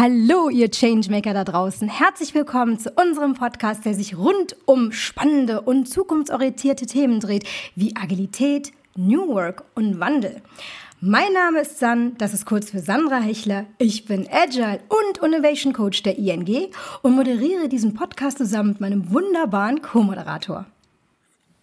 [0.00, 1.88] Hallo, ihr Changemaker da draußen.
[1.88, 7.96] Herzlich willkommen zu unserem Podcast, der sich rund um spannende und zukunftsorientierte Themen dreht, wie
[7.96, 10.40] Agilität, New Work und Wandel.
[11.00, 13.66] Mein Name ist San, das ist kurz für Sandra Hechler.
[13.78, 16.68] Ich bin Agile und Innovation Coach der ING
[17.02, 20.66] und moderiere diesen Podcast zusammen mit meinem wunderbaren Co-Moderator.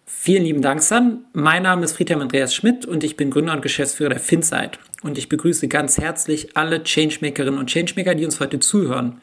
[0.08, 1.24] Vielen lieben Dank, San.
[1.32, 4.78] Mein Name ist Friedhelm Andreas Schmidt und ich bin Gründer und Geschäftsführer der FinSite.
[5.02, 9.20] Und ich begrüße ganz herzlich alle Changemakerinnen und Changemaker, die uns heute zuhören.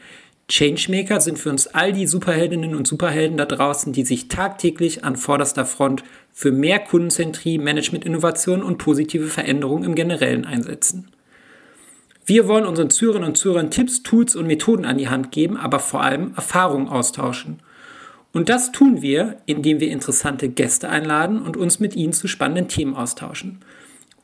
[0.49, 5.15] Changemaker sind für uns all die Superheldinnen und Superhelden da draußen, die sich tagtäglich an
[5.15, 11.07] vorderster Front für mehr Kundenzentrie, Management-Innovation und positive Veränderungen im Generellen einsetzen.
[12.25, 15.79] Wir wollen unseren Zuhörerinnen und Zuhörern Tipps, Tools und Methoden an die Hand geben, aber
[15.79, 17.61] vor allem Erfahrungen austauschen–
[18.33, 22.67] und das tun wir, indem wir interessante Gäste einladen und uns mit ihnen zu spannenden
[22.67, 23.59] Themen austauschen.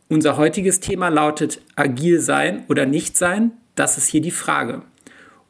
[0.09, 3.51] Unser heutiges Thema lautet Agil sein oder nicht sein?
[3.75, 4.81] Das ist hier die Frage.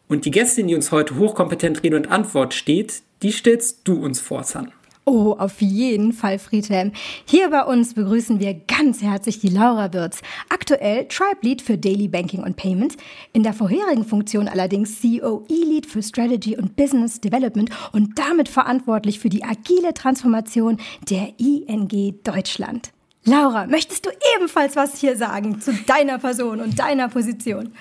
[0.09, 4.19] Und die Gästin, die uns heute hochkompetent Rede und Antwort steht, die stellst du uns
[4.19, 4.71] vor, San.
[5.11, 6.91] Oh, auf jeden Fall, Friedhelm.
[7.25, 12.07] Hier bei uns begrüßen wir ganz herzlich die Laura Wirz, aktuell Tribe Lead für Daily
[12.07, 12.95] Banking und Payment,
[13.33, 19.17] in der vorherigen Funktion allerdings COE Lead für Strategy und Business Development und damit verantwortlich
[19.17, 20.77] für die agile Transformation
[21.09, 22.91] der ING Deutschland.
[23.25, 27.73] Laura, möchtest du ebenfalls was hier sagen zu deiner Person und deiner Position?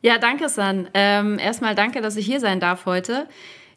[0.00, 0.88] Ja, danke, San.
[0.94, 3.26] Ähm, erstmal danke, dass ich hier sein darf heute.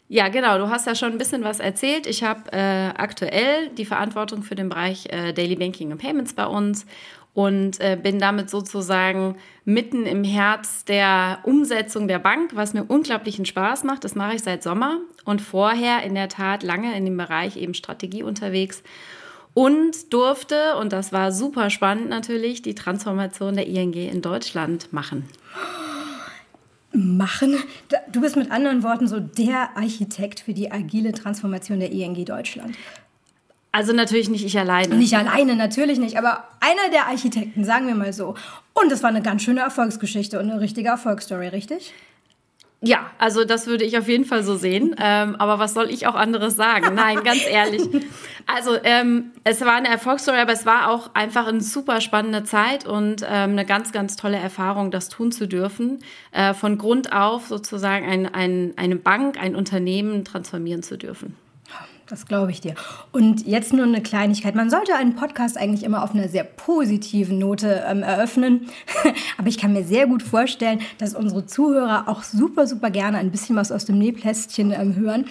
[0.07, 0.59] Ja, genau.
[0.59, 2.05] Du hast ja schon ein bisschen was erzählt.
[2.05, 6.45] Ich habe äh, aktuell die Verantwortung für den Bereich äh, Daily Banking und Payments bei
[6.45, 6.85] uns
[7.33, 13.45] und äh, bin damit sozusagen mitten im Herz der Umsetzung der Bank, was mir unglaublichen
[13.45, 14.03] Spaß macht.
[14.03, 17.73] Das mache ich seit Sommer und vorher in der Tat lange in dem Bereich eben
[17.73, 18.83] Strategie unterwegs
[19.53, 25.27] und durfte, und das war super spannend natürlich, die Transformation der ING in Deutschland machen
[26.95, 27.55] machen.
[28.11, 32.75] Du bist mit anderen Worten so der Architekt für die agile Transformation der ING Deutschland.
[33.71, 34.95] Also natürlich nicht ich alleine.
[34.95, 38.35] Nicht alleine, natürlich nicht, aber einer der Architekten, sagen wir mal so.
[38.73, 41.93] Und es war eine ganz schöne Erfolgsgeschichte und eine richtige Erfolgsstory, richtig?
[42.85, 44.95] Ja, also das würde ich auf jeden Fall so sehen.
[44.99, 46.93] Ähm, aber was soll ich auch anderes sagen?
[46.93, 47.81] Nein, ganz ehrlich.
[48.45, 52.85] Also ähm, es war eine Erfolgsstory, aber es war auch einfach eine super spannende Zeit
[52.85, 55.99] und ähm, eine ganz, ganz tolle Erfahrung, das tun zu dürfen.
[56.31, 61.35] Äh, von Grund auf sozusagen ein, ein, eine Bank, ein Unternehmen transformieren zu dürfen.
[62.07, 62.75] Das glaube ich dir.
[63.11, 64.53] Und jetzt nur eine Kleinigkeit.
[64.53, 68.69] Man sollte einen Podcast eigentlich immer auf einer sehr positiven Note ähm, eröffnen.
[69.37, 73.31] Aber ich kann mir sehr gut vorstellen, dass unsere Zuhörer auch super, super gerne ein
[73.31, 75.25] bisschen was aus dem Nähplästchen ähm, hören.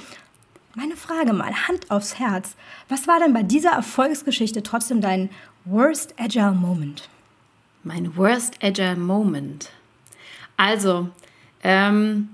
[0.75, 2.57] Meine Frage mal, Hand aufs Herz.
[2.89, 5.31] Was war denn bei dieser Erfolgsgeschichte trotzdem dein
[5.65, 7.09] Worst Agile Moment?
[7.85, 9.71] Mein Worst Agile Moment.
[10.57, 11.09] Also,
[11.63, 12.29] ähm,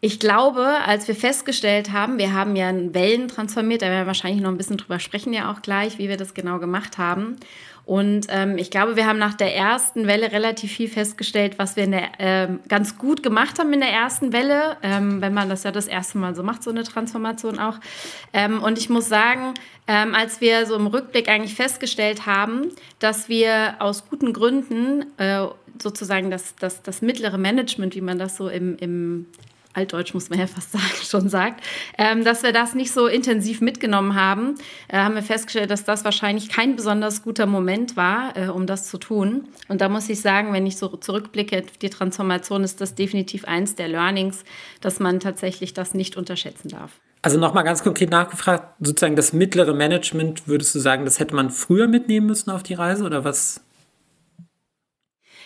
[0.00, 4.40] ich glaube, als wir festgestellt haben, wir haben ja Wellen transformiert, da werden wir wahrscheinlich
[4.40, 7.36] noch ein bisschen drüber sprechen ja auch gleich, wie wir das genau gemacht haben.
[7.84, 11.86] Und ähm, ich glaube, wir haben nach der ersten Welle relativ viel festgestellt, was wir
[11.86, 15.72] der, ähm, ganz gut gemacht haben in der ersten Welle, ähm, wenn man das ja
[15.72, 17.78] das erste Mal so macht, so eine Transformation auch.
[18.34, 19.54] Ähm, und ich muss sagen,
[19.86, 25.46] ähm, als wir so im Rückblick eigentlich festgestellt haben, dass wir aus guten Gründen äh,
[25.82, 29.26] sozusagen das, das, das mittlere Management, wie man das so im, im
[29.78, 31.64] Altdeutsch muss man ja fast sagen, schon sagt,
[31.96, 34.56] ähm, dass wir das nicht so intensiv mitgenommen haben,
[34.88, 38.88] äh, haben wir festgestellt, dass das wahrscheinlich kein besonders guter Moment war, äh, um das
[38.88, 39.48] zu tun.
[39.68, 43.76] Und da muss ich sagen, wenn ich so zurückblicke, die Transformation ist das definitiv eins
[43.76, 44.44] der Learnings,
[44.80, 46.92] dass man tatsächlich das nicht unterschätzen darf.
[47.22, 51.50] Also nochmal ganz konkret nachgefragt, sozusagen das mittlere Management, würdest du sagen, das hätte man
[51.50, 53.60] früher mitnehmen müssen auf die Reise oder was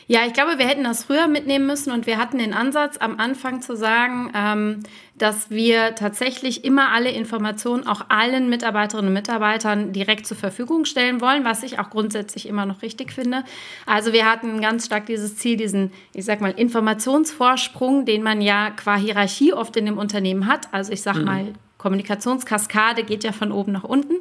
[0.07, 3.19] ja, ich glaube, wir hätten das früher mitnehmen müssen und wir hatten den Ansatz am
[3.19, 4.83] Anfang zu sagen, ähm,
[5.17, 11.21] dass wir tatsächlich immer alle Informationen auch allen Mitarbeiterinnen und Mitarbeitern direkt zur Verfügung stellen
[11.21, 13.45] wollen, was ich auch grundsätzlich immer noch richtig finde.
[13.87, 18.71] Also wir hatten ganz stark dieses Ziel, diesen, ich sag mal, Informationsvorsprung, den man ja
[18.71, 20.73] qua Hierarchie oft in dem Unternehmen hat.
[20.73, 21.25] Also ich sag mhm.
[21.25, 21.47] mal,
[21.79, 24.15] Kommunikationskaskade geht ja von oben nach unten.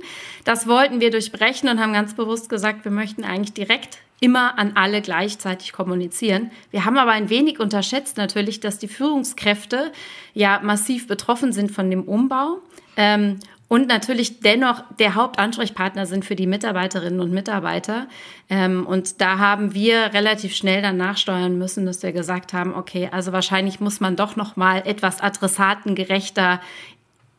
[0.43, 4.73] Das wollten wir durchbrechen und haben ganz bewusst gesagt, wir möchten eigentlich direkt immer an
[4.75, 6.51] alle gleichzeitig kommunizieren.
[6.69, 9.91] Wir haben aber ein wenig unterschätzt natürlich, dass die Führungskräfte
[10.33, 12.59] ja massiv betroffen sind von dem Umbau.
[12.95, 18.07] Ähm, und natürlich dennoch der Hauptansprechpartner sind für die Mitarbeiterinnen und Mitarbeiter.
[18.49, 23.09] Ähm, und da haben wir relativ schnell dann nachsteuern müssen, dass wir gesagt haben, okay,
[23.11, 26.61] also wahrscheinlich muss man doch noch mal etwas adressatengerechter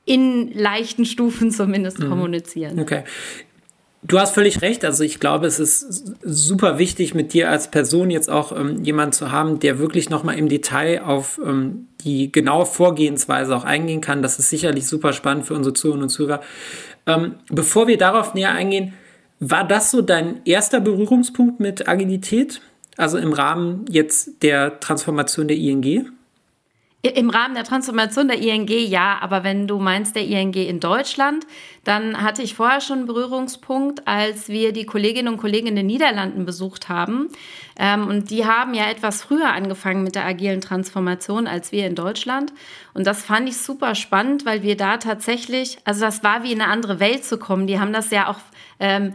[0.05, 2.09] in leichten Stufen zumindest mhm.
[2.09, 2.81] kommunizieren.
[2.81, 3.05] Okay.
[4.05, 4.85] Du hast völlig recht.
[4.85, 9.13] Also ich glaube, es ist super wichtig, mit dir als Person jetzt auch ähm, jemanden
[9.13, 14.21] zu haben, der wirklich nochmal im Detail auf ähm, die genaue Vorgehensweise auch eingehen kann.
[14.21, 16.41] Das ist sicherlich super spannend für unsere Zuhörerinnen und Zuhörer.
[17.07, 18.95] Ähm, bevor wir darauf näher eingehen,
[19.39, 22.61] war das so dein erster Berührungspunkt mit Agilität?
[22.97, 26.13] Also im Rahmen jetzt der Transformation der ING?
[27.05, 31.45] Im Rahmen der Transformation der ING ja, aber wenn du meinst der ING in Deutschland,
[31.83, 35.87] dann hatte ich vorher schon einen Berührungspunkt, als wir die Kolleginnen und Kollegen in den
[35.87, 37.29] Niederlanden besucht haben.
[37.77, 41.97] Ähm, und die haben ja etwas früher angefangen mit der agilen Transformation als wir in
[41.97, 42.53] Deutschland.
[42.95, 46.61] Und das fand ich super spannend, weil wir da tatsächlich, also das war wie in
[46.61, 47.67] eine andere Welt zu kommen.
[47.67, 48.39] Die haben das ja auch
[48.79, 49.15] ähm,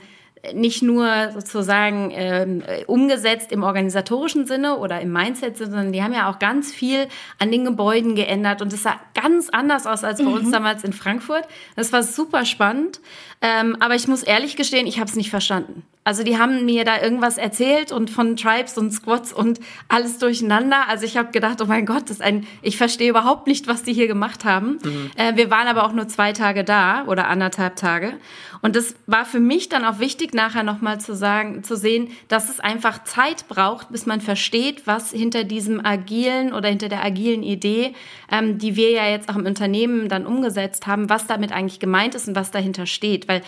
[0.53, 6.29] nicht nur sozusagen ähm, umgesetzt im organisatorischen Sinne oder im Mindset, sondern die haben ja
[6.29, 7.07] auch ganz viel
[7.39, 10.33] an den Gebäuden geändert und es sah ganz anders aus als bei mhm.
[10.33, 11.47] uns damals in Frankfurt.
[11.75, 12.99] Das war super spannend,
[13.41, 15.83] ähm, aber ich muss ehrlich gestehen, ich habe es nicht verstanden.
[16.07, 19.59] Also die haben mir da irgendwas erzählt und von Tribes und Squats und
[19.89, 20.87] alles durcheinander.
[20.87, 23.83] Also ich habe gedacht, oh mein Gott, das ist ein, ich verstehe überhaupt nicht, was
[23.83, 24.79] die hier gemacht haben.
[24.81, 25.11] Mhm.
[25.17, 28.13] Äh, wir waren aber auch nur zwei Tage da oder anderthalb Tage.
[28.61, 32.49] Und das war für mich dann auch wichtig, nachher nochmal zu sagen, zu sehen, dass
[32.49, 37.43] es einfach Zeit braucht, bis man versteht, was hinter diesem agilen oder hinter der agilen
[37.43, 37.93] Idee,
[38.31, 42.15] ähm, die wir ja jetzt auch im Unternehmen dann umgesetzt haben, was damit eigentlich gemeint
[42.15, 43.27] ist und was dahinter steht.
[43.27, 43.41] Weil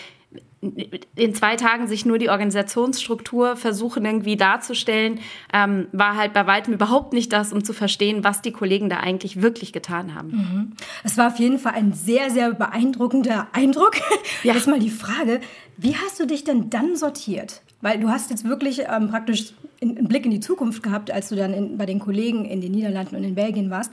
[1.16, 5.20] in zwei Tagen sich nur die Organisationsstruktur versuchen irgendwie darzustellen,
[5.54, 8.98] ähm, war halt bei weitem überhaupt nicht das, um zu verstehen, was die Kollegen da
[8.98, 10.30] eigentlich wirklich getan haben.
[10.32, 10.72] Mhm.
[11.04, 13.96] Es war auf jeden Fall ein sehr, sehr beeindruckender Eindruck.
[14.44, 14.54] Ja.
[14.54, 15.42] Jetzt mal die Frage,
[15.76, 17.62] wie hast du dich denn dann sortiert?
[17.82, 21.36] Weil du hast jetzt wirklich ähm, praktisch einen Blick in die Zukunft gehabt, als du
[21.36, 23.92] dann in, bei den Kollegen in den Niederlanden und in Belgien warst.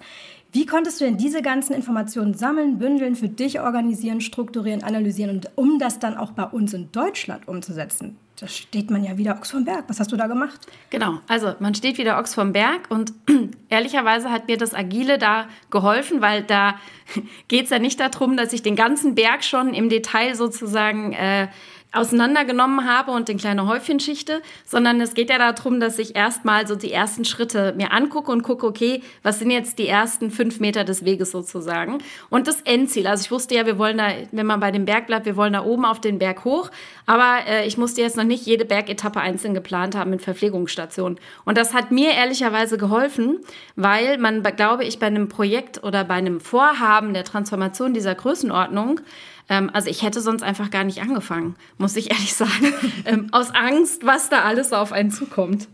[0.57, 5.51] Wie konntest du denn diese ganzen Informationen sammeln, bündeln, für dich organisieren, strukturieren, analysieren und
[5.55, 8.17] um das dann auch bei uns in Deutschland umzusetzen?
[8.41, 9.85] Da steht man ja wieder Ochs vom Berg.
[9.89, 10.59] Was hast du da gemacht?
[10.89, 13.13] Genau, also man steht wieder Ochs vom Berg und
[13.69, 16.77] ehrlicherweise hat mir das Agile da geholfen, weil da
[17.49, 21.49] geht es ja nicht darum, dass ich den ganzen Berg schon im Detail sozusagen äh,
[21.97, 26.67] auseinandergenommen habe und in kleine Häufchen schichte, sondern es geht ja darum, dass ich erstmal
[26.67, 30.61] so die ersten Schritte mir angucke und gucke, okay, was sind jetzt die ersten fünf
[30.61, 31.99] Meter des Weges sozusagen
[32.31, 33.07] und das Endziel.
[33.07, 35.53] Also ich wusste ja, wir wollen da, wenn man bei dem Berg bleibt, wir wollen
[35.53, 36.71] da oben auf den Berg hoch,
[37.07, 41.19] aber äh, ich musste jetzt noch nicht jede Bergetappe einzeln geplant haben mit Verpflegungsstationen.
[41.45, 43.39] Und das hat mir ehrlicherweise geholfen,
[43.75, 49.01] weil man, glaube ich, bei einem Projekt oder bei einem Vorhaben der Transformation dieser Größenordnung
[49.49, 52.73] ähm, also ich hätte sonst einfach gar nicht angefangen, muss ich ehrlich sagen,
[53.05, 55.69] ähm, aus Angst, was da alles auf einen zukommt.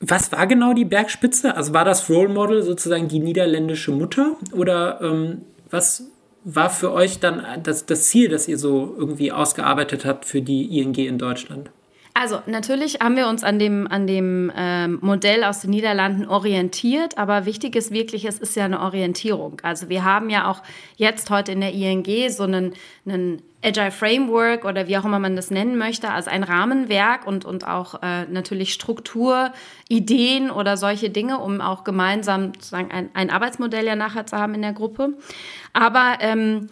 [0.00, 1.56] Was war genau die Bergspitze?
[1.56, 6.04] Also war das Role Model sozusagen die niederländische Mutter oder ähm, was
[6.44, 10.78] war für euch dann das, das Ziel, das ihr so irgendwie ausgearbeitet habt für die
[10.78, 11.70] ING in Deutschland?
[12.18, 17.18] Also natürlich haben wir uns an dem, an dem ähm, Modell aus den Niederlanden orientiert,
[17.18, 19.60] aber wichtig ist wirklich, es ist ja eine Orientierung.
[19.62, 20.62] Also wir haben ja auch
[20.96, 22.72] jetzt heute in der ING so einen,
[23.04, 27.44] einen Agile Framework oder wie auch immer man das nennen möchte, also ein Rahmenwerk und,
[27.44, 29.52] und auch äh, natürlich Struktur,
[29.90, 34.54] Ideen oder solche Dinge, um auch gemeinsam sozusagen ein, ein Arbeitsmodell ja nachher zu haben
[34.54, 35.12] in der Gruppe.
[35.74, 36.70] Aber ähm,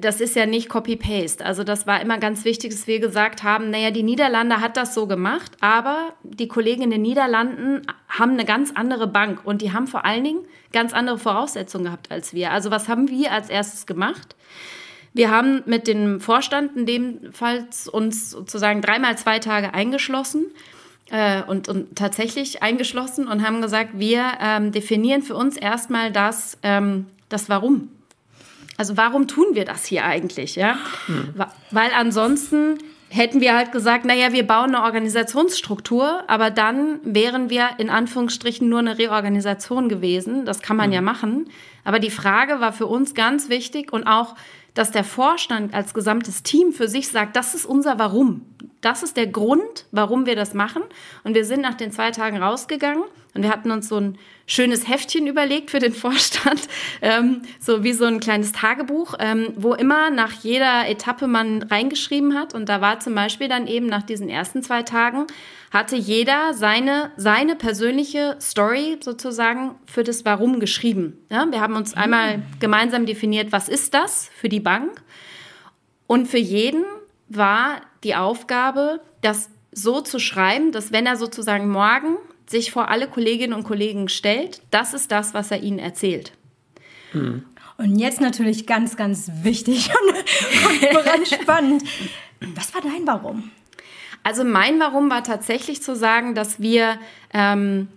[0.00, 1.44] das ist ja nicht Copy-Paste.
[1.44, 4.94] Also das war immer ganz wichtig, dass wir gesagt haben, naja, die Niederlande hat das
[4.94, 9.72] so gemacht, aber die Kollegen in den Niederlanden haben eine ganz andere Bank und die
[9.72, 10.40] haben vor allen Dingen
[10.72, 12.52] ganz andere Voraussetzungen gehabt als wir.
[12.52, 14.34] Also was haben wir als erstes gemacht?
[15.12, 20.46] Wir haben mit dem Vorstand in dem Fall uns sozusagen dreimal zwei Tage eingeschlossen
[21.10, 26.58] äh, und, und tatsächlich eingeschlossen und haben gesagt, wir ähm, definieren für uns erstmal das,
[26.62, 27.88] ähm, das Warum.
[28.76, 30.56] Also warum tun wir das hier eigentlich?
[30.56, 30.76] Ja?
[31.06, 31.34] Hm.
[31.70, 32.78] Weil ansonsten
[33.08, 38.68] hätten wir halt gesagt, naja, wir bauen eine Organisationsstruktur, aber dann wären wir in Anführungsstrichen
[38.68, 40.44] nur eine Reorganisation gewesen.
[40.44, 40.92] Das kann man hm.
[40.92, 41.48] ja machen.
[41.84, 44.34] Aber die Frage war für uns ganz wichtig und auch,
[44.74, 48.42] dass der Vorstand als gesamtes Team für sich sagt, das ist unser Warum.
[48.80, 50.82] Das ist der Grund, warum wir das machen.
[51.24, 53.04] Und wir sind nach den zwei Tagen rausgegangen
[53.36, 56.62] und wir hatten uns so ein schönes Heftchen überlegt für den Vorstand,
[57.02, 62.34] ähm, so wie so ein kleines Tagebuch, ähm, wo immer nach jeder Etappe man reingeschrieben
[62.34, 62.54] hat.
[62.54, 65.26] Und da war zum Beispiel dann eben nach diesen ersten zwei Tagen,
[65.70, 71.18] hatte jeder seine, seine persönliche Story sozusagen für das Warum geschrieben.
[71.30, 75.02] Ja, wir haben uns einmal gemeinsam definiert, was ist das für die Bank.
[76.06, 76.84] Und für jeden
[77.28, 83.08] war die Aufgabe, das so zu schreiben, dass wenn er sozusagen morgen sich vor alle
[83.08, 86.32] Kolleginnen und Kollegen stellt, das ist das, was er ihnen erzählt.
[87.12, 87.44] Mhm.
[87.76, 89.90] Und jetzt natürlich ganz, ganz wichtig
[90.90, 91.82] und, und spannend.
[92.54, 93.50] Was war dein Warum?
[94.22, 96.98] Also mein Warum war tatsächlich zu sagen, dass wir
[97.34, 97.88] ähm,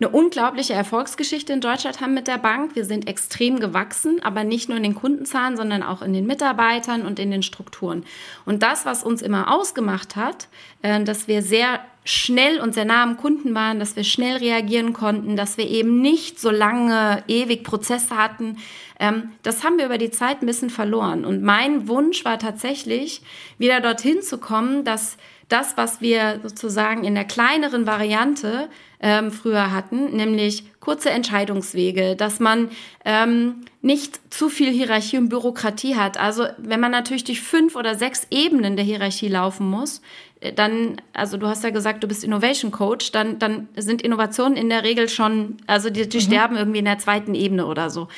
[0.00, 2.74] eine unglaubliche Erfolgsgeschichte in Deutschland haben mit der Bank.
[2.74, 7.04] Wir sind extrem gewachsen, aber nicht nur in den Kundenzahlen, sondern auch in den Mitarbeitern
[7.04, 8.04] und in den Strukturen.
[8.46, 10.48] Und das, was uns immer ausgemacht hat,
[10.80, 14.94] äh, dass wir sehr schnell und sehr nah am Kunden waren, dass wir schnell reagieren
[14.94, 18.56] konnten, dass wir eben nicht so lange, ewig Prozesse hatten,
[18.98, 21.26] ähm, das haben wir über die Zeit ein bisschen verloren.
[21.26, 23.20] Und mein Wunsch war tatsächlich,
[23.58, 25.18] wieder dorthin zu kommen, dass
[25.50, 28.68] das, was wir sozusagen in der kleineren Variante
[29.00, 32.70] ähm, früher hatten, nämlich kurze Entscheidungswege, dass man
[33.04, 36.18] ähm, nicht zu viel Hierarchie und Bürokratie hat.
[36.18, 40.02] Also wenn man natürlich durch fünf oder sechs Ebenen der Hierarchie laufen muss,
[40.40, 44.56] äh, dann, also du hast ja gesagt, du bist Innovation Coach, dann, dann sind Innovationen
[44.56, 46.22] in der Regel schon, also die, die mhm.
[46.22, 48.08] sterben irgendwie in der zweiten Ebene oder so.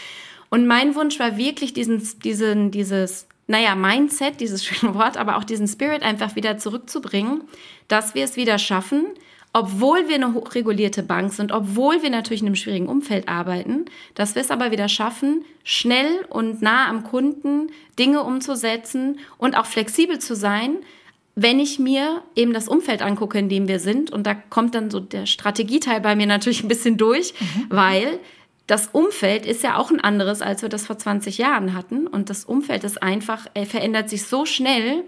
[0.51, 5.45] Und mein Wunsch war wirklich diesen, diesen, dieses naja, Mindset, dieses schöne Wort, aber auch
[5.45, 7.43] diesen Spirit einfach wieder zurückzubringen,
[7.87, 9.05] dass wir es wieder schaffen,
[9.53, 14.35] obwohl wir eine hochregulierte Bank sind, obwohl wir natürlich in einem schwierigen Umfeld arbeiten, dass
[14.35, 20.19] wir es aber wieder schaffen, schnell und nah am Kunden Dinge umzusetzen und auch flexibel
[20.19, 20.77] zu sein,
[21.35, 24.11] wenn ich mir eben das Umfeld angucke, in dem wir sind.
[24.11, 27.67] Und da kommt dann so der Strategieteil bei mir natürlich ein bisschen durch, mhm.
[27.69, 28.19] weil
[28.73, 32.07] das Umfeld ist ja auch ein anderes, als wir das vor 20 Jahren hatten.
[32.07, 35.05] Und das Umfeld ist einfach, äh, verändert sich so schnell,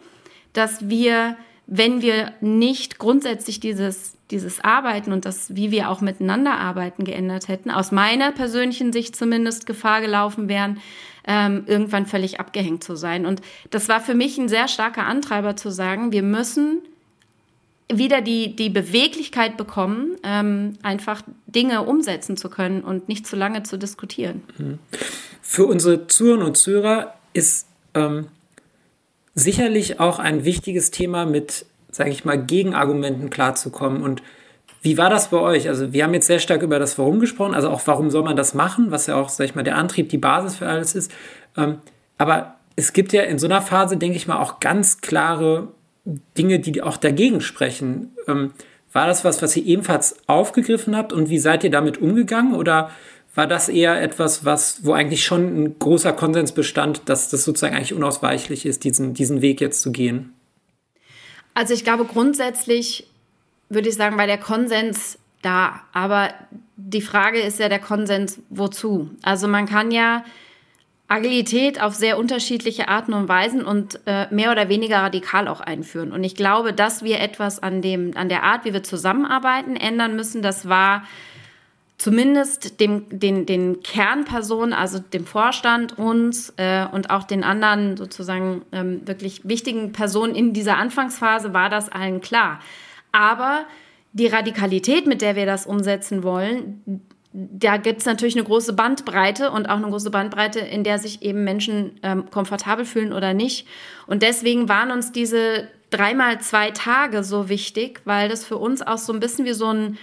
[0.53, 6.59] dass wir, wenn wir nicht grundsätzlich dieses, dieses Arbeiten und das, wie wir auch miteinander
[6.59, 10.79] arbeiten, geändert hätten, aus meiner persönlichen Sicht zumindest Gefahr gelaufen wären,
[11.27, 13.25] ähm, irgendwann völlig abgehängt zu sein.
[13.25, 13.41] Und
[13.71, 16.83] das war für mich ein sehr starker Antreiber zu sagen, wir müssen
[17.93, 23.63] wieder die, die Beweglichkeit bekommen, ähm, einfach Dinge umsetzen zu können und nicht zu lange
[23.63, 24.43] zu diskutieren.
[24.59, 24.79] Mhm.
[25.43, 28.29] Für unsere Zuhörer und Zuhörer ist ähm,
[29.35, 34.03] sicherlich auch ein wichtiges Thema mit, sage ich mal, Gegenargumenten klarzukommen.
[34.03, 34.23] Und
[34.83, 35.69] wie war das bei euch?
[35.69, 38.37] Also wir haben jetzt sehr stark über das Warum gesprochen, also auch warum soll man
[38.37, 41.13] das machen, was ja auch, sage ich mal, der Antrieb, die Basis für alles ist.
[41.57, 41.79] Ähm,
[42.17, 45.69] aber es gibt ja in so einer Phase, denke ich mal, auch ganz klare
[46.05, 48.13] Dinge, die auch dagegen sprechen.
[48.29, 48.53] Ähm,
[48.93, 52.55] war das was, was ihr ebenfalls aufgegriffen habt und wie seid ihr damit umgegangen?
[52.55, 52.91] Oder
[53.35, 57.75] war das eher etwas, was, wo eigentlich schon ein großer Konsens bestand, dass das sozusagen
[57.75, 60.33] eigentlich unausweichlich ist, diesen, diesen Weg jetzt zu gehen?
[61.55, 63.09] Also ich glaube grundsätzlich
[63.69, 65.81] würde ich sagen, war der Konsens da.
[65.93, 66.33] Aber
[66.77, 69.11] die Frage ist ja der Konsens, wozu?
[69.23, 70.25] Also man kann ja
[71.15, 76.11] Agilität auf sehr unterschiedliche Arten und Weisen und äh, mehr oder weniger radikal auch einführen.
[76.11, 80.17] Und ich glaube, dass wir etwas an dem, an der Art, wie wir zusammenarbeiten, ändern
[80.17, 80.43] müssen.
[80.43, 81.05] Das war
[81.99, 88.63] zumindest dem, den, den Kernpersonen, also dem Vorstand, uns äh, und auch den anderen sozusagen
[88.73, 92.59] ähm, wirklich wichtigen Personen in dieser Anfangsphase war das allen klar.
[93.13, 93.67] Aber
[94.13, 97.05] die Radikalität, mit der wir das umsetzen wollen,
[97.37, 101.23] da gibt es natürlich eine große Bandbreite und auch eine große Bandbreite, in der sich
[101.23, 103.67] eben Menschen ähm, komfortabel fühlen oder nicht.
[104.07, 108.99] Und deswegen waren uns diese dreimal zwei Tage so wichtig, weil das für uns auch
[108.99, 109.99] so ein bisschen wie so ein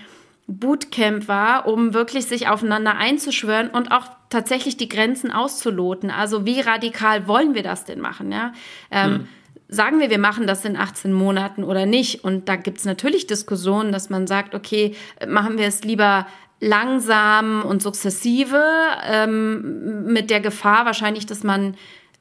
[0.47, 6.11] Bootcamp war, um wirklich sich aufeinander einzuschwören und auch tatsächlich die Grenzen auszuloten.
[6.11, 8.33] Also wie radikal wollen wir das denn machen?
[8.33, 8.51] Ja?
[8.91, 9.27] Ähm, hm.
[9.69, 12.25] Sagen wir, wir machen das in 18 Monaten oder nicht?
[12.25, 14.95] Und da gibt es natürlich Diskussionen, dass man sagt, okay,
[15.25, 16.27] machen wir es lieber
[16.61, 18.63] langsam und sukzessive,
[19.03, 21.75] ähm, mit der Gefahr wahrscheinlich, dass man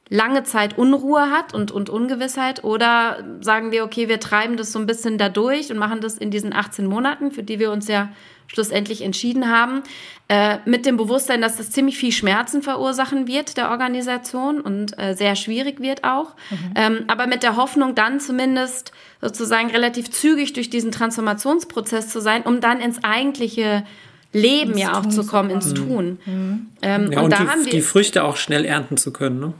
[0.09, 2.65] lange Zeit Unruhe hat und, und Ungewissheit?
[2.65, 6.17] Oder sagen wir, okay, wir treiben das so ein bisschen da durch und machen das
[6.17, 8.09] in diesen 18 Monaten, für die wir uns ja
[8.47, 9.83] schlussendlich entschieden haben,
[10.27, 15.13] äh, mit dem Bewusstsein, dass das ziemlich viel Schmerzen verursachen wird der Organisation und äh,
[15.13, 16.35] sehr schwierig wird auch.
[16.49, 16.73] Mhm.
[16.75, 22.41] Ähm, aber mit der Hoffnung, dann zumindest sozusagen relativ zügig durch diesen Transformationsprozess zu sein,
[22.41, 23.85] um dann ins eigentliche
[24.33, 26.19] Leben ins ja auch zu kommen, ins Tun.
[26.25, 26.67] Mhm.
[26.81, 29.39] Ähm, ja, und, und da die, haben wir, die Früchte auch schnell ernten zu können.
[29.39, 29.53] Ne?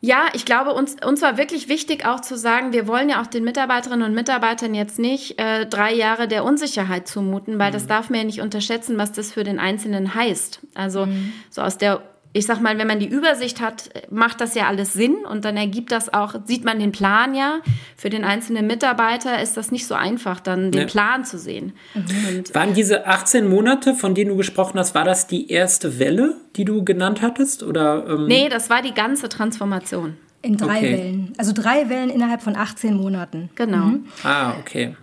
[0.00, 3.26] Ja, ich glaube, uns, uns war wirklich wichtig auch zu sagen, wir wollen ja auch
[3.26, 7.74] den Mitarbeiterinnen und Mitarbeitern jetzt nicht äh, drei Jahre der Unsicherheit zumuten, weil mhm.
[7.74, 10.60] das darf man ja nicht unterschätzen, was das für den Einzelnen heißt.
[10.74, 11.32] Also mhm.
[11.50, 12.02] so aus der
[12.36, 15.56] ich sag mal, wenn man die Übersicht hat, macht das ja alles Sinn und dann
[15.56, 17.60] ergibt das auch, sieht man den Plan ja.
[17.96, 20.86] Für den einzelnen Mitarbeiter ist das nicht so einfach, dann den ja.
[20.86, 21.72] Plan zu sehen.
[21.94, 22.44] Mhm.
[22.52, 26.66] Waren diese 18 Monate, von denen du gesprochen hast, war das die erste Welle, die
[26.66, 27.62] du genannt hattest?
[27.62, 30.18] Oder, ähm Nee, das war die ganze Transformation.
[30.42, 30.92] In drei okay.
[30.92, 31.32] Wellen.
[31.38, 33.48] Also drei Wellen innerhalb von 18 Monaten.
[33.54, 33.86] Genau.
[33.86, 34.06] Mhm.
[34.22, 34.94] Ah, okay.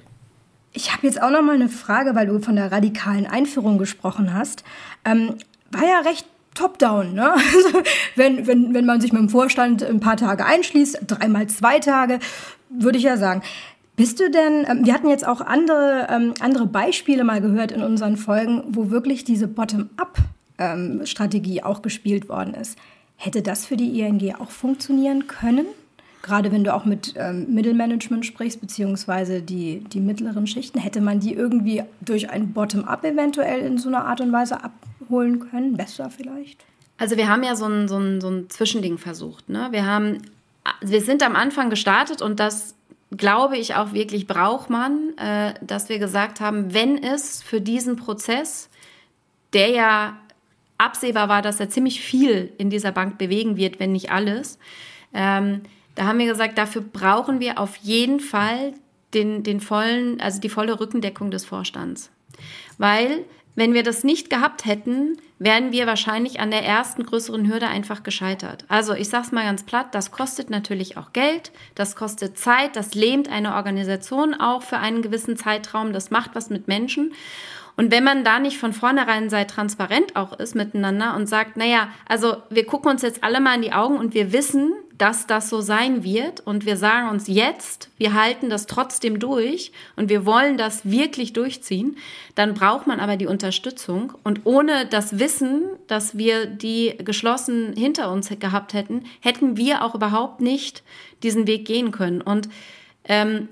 [0.71, 4.33] Ich habe jetzt auch noch mal eine Frage, weil du von der radikalen Einführung gesprochen
[4.33, 4.63] hast.
[5.03, 5.35] Ähm,
[5.71, 7.13] war ja recht top-down.
[7.13, 7.31] Ne?
[7.33, 7.83] Also
[8.15, 12.19] wenn, wenn, wenn man sich mit dem Vorstand ein paar Tage einschließt, dreimal zwei Tage,
[12.69, 13.43] würde ich ja sagen.
[13.95, 17.83] Bist du denn, ähm, wir hatten jetzt auch andere, ähm, andere Beispiele mal gehört in
[17.83, 22.75] unseren Folgen, wo wirklich diese Bottom-up-Strategie ähm, auch gespielt worden ist.
[23.17, 25.67] Hätte das für die ING auch funktionieren können?
[26.23, 31.19] Gerade wenn du auch mit ähm, Mittelmanagement sprichst, beziehungsweise die, die mittleren Schichten, hätte man
[31.19, 35.75] die irgendwie durch ein Bottom-up eventuell in so einer Art und Weise abholen können?
[35.75, 36.63] Besser vielleicht?
[36.97, 39.49] Also wir haben ja so ein, so ein, so ein Zwischending versucht.
[39.49, 39.67] Ne?
[39.71, 40.19] Wir, haben,
[40.79, 42.73] wir sind am Anfang gestartet und das
[43.11, 47.97] glaube ich auch wirklich braucht man, äh, dass wir gesagt haben, wenn es für diesen
[47.97, 48.69] Prozess,
[49.51, 50.17] der ja
[50.77, 54.57] absehbar war, dass er ziemlich viel in dieser Bank bewegen wird, wenn nicht alles,
[55.13, 55.63] ähm,
[55.95, 58.73] da haben wir gesagt, dafür brauchen wir auf jeden Fall
[59.13, 62.09] den, den vollen, also die volle Rückendeckung des Vorstands.
[62.77, 67.67] Weil wenn wir das nicht gehabt hätten, wären wir wahrscheinlich an der ersten größeren Hürde
[67.67, 68.65] einfach gescheitert.
[68.67, 72.75] Also ich sage es mal ganz platt, das kostet natürlich auch Geld, das kostet Zeit,
[72.75, 77.13] das lähmt eine Organisation auch für einen gewissen Zeitraum, das macht was mit Menschen.
[77.75, 81.89] Und wenn man da nicht von vornherein sei transparent auch ist miteinander und sagt, naja,
[82.07, 85.49] also wir gucken uns jetzt alle mal in die Augen und wir wissen, dass das
[85.49, 90.25] so sein wird und wir sagen uns jetzt, wir halten das trotzdem durch und wir
[90.25, 91.97] wollen das wirklich durchziehen,
[92.35, 98.11] dann braucht man aber die Unterstützung und ohne das Wissen, dass wir die geschlossen hinter
[98.11, 100.83] uns gehabt hätten, hätten wir auch überhaupt nicht
[101.23, 102.21] diesen Weg gehen können.
[102.21, 102.49] Und
[103.05, 103.49] ähm,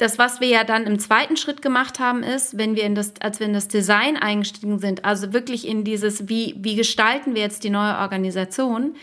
[0.00, 3.14] das, was wir ja dann im zweiten Schritt gemacht haben, ist, wenn wir in das,
[3.20, 7.42] als wir in das Design eingestiegen sind, also wirklich in dieses, wie, wie gestalten wir
[7.42, 8.94] jetzt die neue Organisation,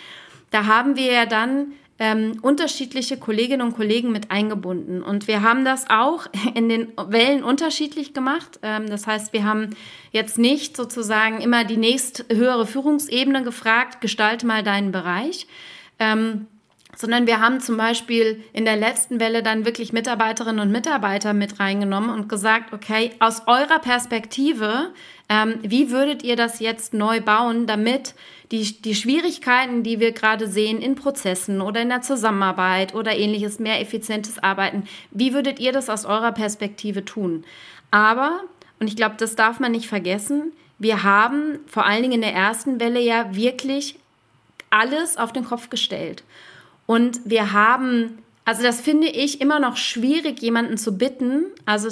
[0.51, 5.01] da haben wir ja dann ähm, unterschiedliche Kolleginnen und Kollegen mit eingebunden.
[5.01, 8.59] Und wir haben das auch in den Wellen unterschiedlich gemacht.
[8.61, 9.75] Ähm, das heißt, wir haben
[10.11, 15.47] jetzt nicht sozusagen immer die nächst höhere Führungsebene gefragt, gestalte mal deinen Bereich.
[15.99, 16.47] Ähm,
[16.97, 21.59] sondern wir haben zum Beispiel in der letzten Welle dann wirklich Mitarbeiterinnen und Mitarbeiter mit
[21.59, 24.89] reingenommen und gesagt, okay, aus eurer Perspektive,
[25.29, 28.15] ähm, wie würdet ihr das jetzt neu bauen, damit
[28.51, 33.59] die, die Schwierigkeiten, die wir gerade sehen in Prozessen oder in der Zusammenarbeit oder ähnliches,
[33.59, 37.43] mehr effizientes Arbeiten, wie würdet ihr das aus eurer Perspektive tun?
[37.91, 38.41] Aber,
[38.79, 42.33] und ich glaube, das darf man nicht vergessen, wir haben vor allen Dingen in der
[42.33, 43.99] ersten Welle ja wirklich
[44.71, 46.23] alles auf den Kopf gestellt.
[46.87, 51.89] Und wir haben, also das finde ich immer noch schwierig, jemanden zu bitten, also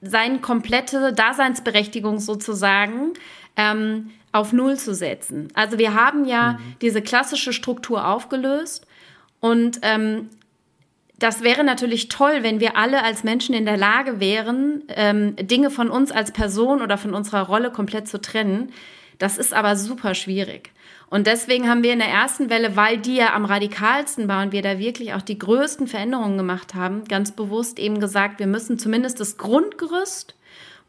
[0.00, 3.12] seine komplette Daseinsberechtigung sozusagen
[3.56, 5.48] ähm, auf Null zu setzen.
[5.54, 6.58] Also wir haben ja mhm.
[6.80, 8.86] diese klassische Struktur aufgelöst
[9.40, 10.30] und ähm,
[11.18, 15.70] das wäre natürlich toll, wenn wir alle als Menschen in der Lage wären, ähm, Dinge
[15.70, 18.72] von uns als Person oder von unserer Rolle komplett zu trennen.
[19.18, 20.72] Das ist aber super schwierig.
[21.08, 24.52] Und deswegen haben wir in der ersten Welle, weil die ja am radikalsten war und
[24.52, 28.78] wir da wirklich auch die größten Veränderungen gemacht haben, ganz bewusst eben gesagt, wir müssen
[28.78, 30.34] zumindest das Grundgerüst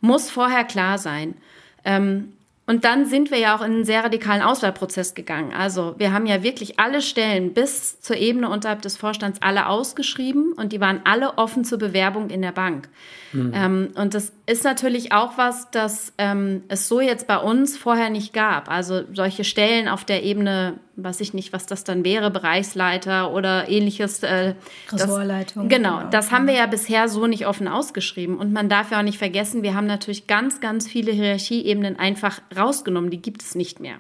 [0.02, 1.36] muss vorher klar sein.
[1.84, 2.34] Ähm,
[2.70, 5.54] und dann sind wir ja auch in einen sehr radikalen Auswahlprozess gegangen.
[5.54, 10.52] Also wir haben ja wirklich alle Stellen bis zur Ebene unterhalb des Vorstands alle ausgeschrieben
[10.52, 12.90] und die waren alle offen zur Bewerbung in der Bank.
[13.34, 13.52] Mhm.
[13.54, 18.10] Ähm, und das ist natürlich auch was, das ähm, es so jetzt bei uns vorher
[18.10, 18.70] nicht gab.
[18.70, 23.70] Also solche Stellen auf der Ebene, weiß ich nicht, was das dann wäre, Bereichsleiter oder
[23.70, 24.24] ähnliches.
[24.24, 24.56] Äh,
[24.92, 25.70] Ressortleitung.
[25.70, 28.38] Das, genau, das haben wir ja bisher so nicht offen ausgeschrieben.
[28.38, 32.40] Und man darf ja auch nicht vergessen, wir haben natürlich ganz, ganz viele Hierarchieebenen einfach
[32.56, 33.10] rausgenommen.
[33.10, 33.98] Die gibt es nicht mehr.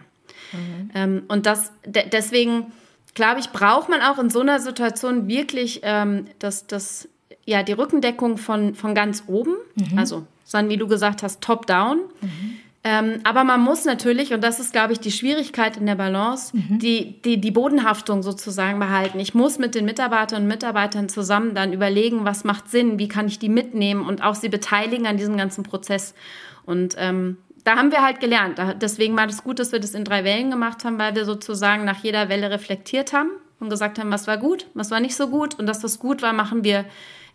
[0.53, 0.91] Mhm.
[0.95, 2.71] Ähm, und das deswegen
[3.17, 7.09] glaube ich, braucht man auch in so einer Situation wirklich ähm, das, das
[7.47, 9.97] ja die Rückendeckung von, von ganz oben, mhm.
[9.97, 11.99] also sondern wie du gesagt hast, top-down.
[12.21, 12.57] Mhm.
[12.83, 16.55] Ähm, aber man muss natürlich, und das ist, glaube ich, die Schwierigkeit in der Balance,
[16.55, 16.79] mhm.
[16.79, 19.19] die, die, die Bodenhaftung sozusagen behalten.
[19.19, 23.27] Ich muss mit den Mitarbeiterinnen und Mitarbeitern zusammen dann überlegen, was macht Sinn, wie kann
[23.27, 26.13] ich die mitnehmen und auch sie beteiligen an diesem ganzen Prozess.
[26.65, 28.61] Und ähm, da haben wir halt gelernt.
[28.81, 31.83] Deswegen war das gut, dass wir das in drei Wellen gemacht haben, weil wir sozusagen
[31.83, 35.27] nach jeder Welle reflektiert haben und gesagt haben, was war gut, was war nicht so
[35.27, 35.59] gut.
[35.59, 36.85] Und dass das gut war, machen wir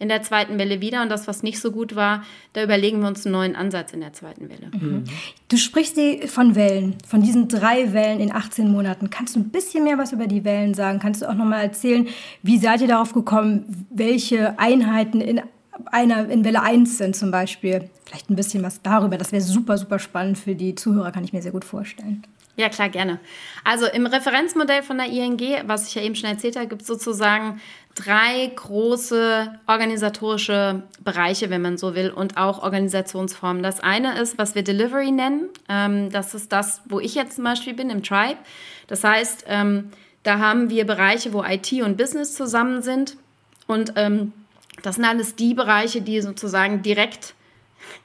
[0.02, 1.00] in der zweiten Welle wieder.
[1.02, 4.00] Und das, was nicht so gut war, da überlegen wir uns einen neuen Ansatz in
[4.00, 4.68] der zweiten Welle.
[4.72, 5.04] Mhm.
[5.48, 9.10] Du sprichst von Wellen, von diesen drei Wellen in 18 Monaten.
[9.10, 10.98] Kannst du ein bisschen mehr was über die Wellen sagen?
[10.98, 12.08] Kannst du auch noch mal erzählen,
[12.42, 15.40] wie seid ihr darauf gekommen, welche Einheiten in
[15.86, 17.88] einer in Welle 1 sind zum Beispiel?
[18.04, 19.18] Vielleicht ein bisschen was darüber.
[19.18, 22.24] Das wäre super, super spannend für die Zuhörer, kann ich mir sehr gut vorstellen.
[22.56, 23.18] Ja, klar, gerne.
[23.64, 26.88] Also im Referenzmodell von der ING, was ich ja eben schon erzählt habe, gibt es
[26.88, 27.60] sozusagen
[27.94, 33.62] drei große organisatorische Bereiche, wenn man so will, und auch Organisationsformen.
[33.62, 35.48] Das eine ist, was wir Delivery nennen.
[35.68, 38.38] Ähm, das ist das, wo ich jetzt zum Beispiel bin, im Tribe.
[38.86, 39.90] Das heißt, ähm,
[40.22, 43.16] da haben wir Bereiche, wo IT und Business zusammen sind.
[43.66, 44.32] Und ähm,
[44.82, 47.34] Das sind alles die Bereiche, die sozusagen direkt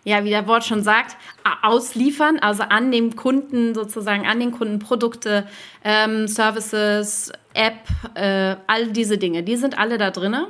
[0.04, 1.18] ja, wie der Wort schon sagt,
[1.62, 5.48] ausliefern, also an dem Kunden sozusagen, an den Kunden Produkte,
[5.84, 10.48] ähm, Services, App, äh, all diese Dinge, die sind alle da drinne.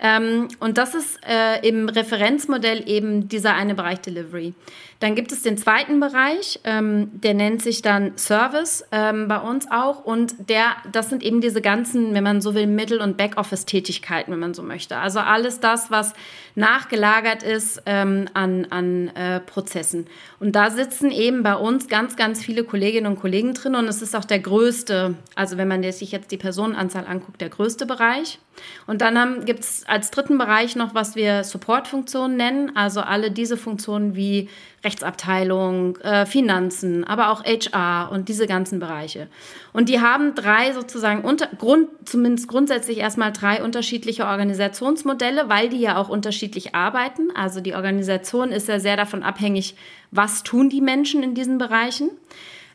[0.00, 4.54] Ähm, und das ist äh, im Referenzmodell eben dieser eine Bereich Delivery.
[5.00, 9.70] Dann gibt es den zweiten Bereich, ähm, der nennt sich dann Service ähm, bei uns
[9.70, 10.04] auch.
[10.04, 14.40] Und der, das sind eben diese ganzen, wenn man so will, Mittel- und Backoffice-Tätigkeiten, wenn
[14.40, 14.96] man so möchte.
[14.96, 16.14] Also alles das, was
[16.56, 20.06] nachgelagert ist ähm, an, an äh, Prozessen.
[20.40, 23.76] Und da sitzen eben bei uns ganz, ganz viele Kolleginnen und Kollegen drin.
[23.76, 27.50] Und es ist auch der größte, also wenn man sich jetzt die Personenanzahl anguckt, der
[27.50, 28.40] größte Bereich.
[28.86, 32.76] Und dann gibt es als dritten Bereich noch, was wir Support-Funktionen nennen.
[32.76, 34.48] Also alle diese Funktionen wie
[34.84, 39.26] Rechtsabteilung, äh, Finanzen, aber auch HR und diese ganzen Bereiche.
[39.72, 45.80] Und die haben drei sozusagen, unter, Grund, zumindest grundsätzlich erstmal drei unterschiedliche Organisationsmodelle, weil die
[45.80, 47.30] ja auch unterschiedlich arbeiten.
[47.34, 49.74] Also die Organisation ist ja sehr davon abhängig,
[50.12, 52.10] was tun die Menschen in diesen Bereichen.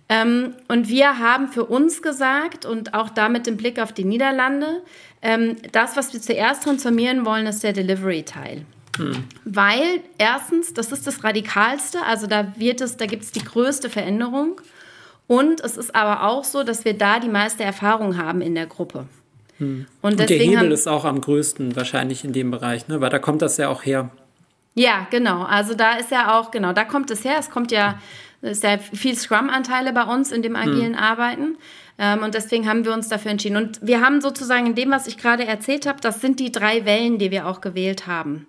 [0.09, 4.81] Ähm, und wir haben für uns gesagt und auch damit im Blick auf die Niederlande,
[5.23, 8.65] ähm, das, was wir zuerst transformieren wollen, ist der Delivery-Teil.
[8.97, 9.23] Hm.
[9.45, 13.89] Weil erstens, das ist das Radikalste, also da wird es, da gibt es die größte
[13.89, 14.61] Veränderung.
[15.25, 18.67] Und es ist aber auch so, dass wir da die meiste Erfahrung haben in der
[18.67, 19.07] Gruppe.
[19.57, 19.87] Hm.
[20.01, 22.99] Und, Und der Hebel ist auch am größten wahrscheinlich in dem Bereich, ne?
[22.99, 24.09] weil da kommt das ja auch her.
[24.75, 25.43] Ja, genau.
[25.43, 27.35] Also da ist ja auch, genau, da kommt es her.
[27.39, 27.99] Es kommt ja,
[28.41, 31.03] es ist ja viel Scrum-Anteile bei uns in dem agilen hm.
[31.03, 31.57] Arbeiten.
[31.97, 33.57] Ähm, und deswegen haben wir uns dafür entschieden.
[33.57, 36.85] Und wir haben sozusagen in dem, was ich gerade erzählt habe, das sind die drei
[36.85, 38.47] Wellen, die wir auch gewählt haben.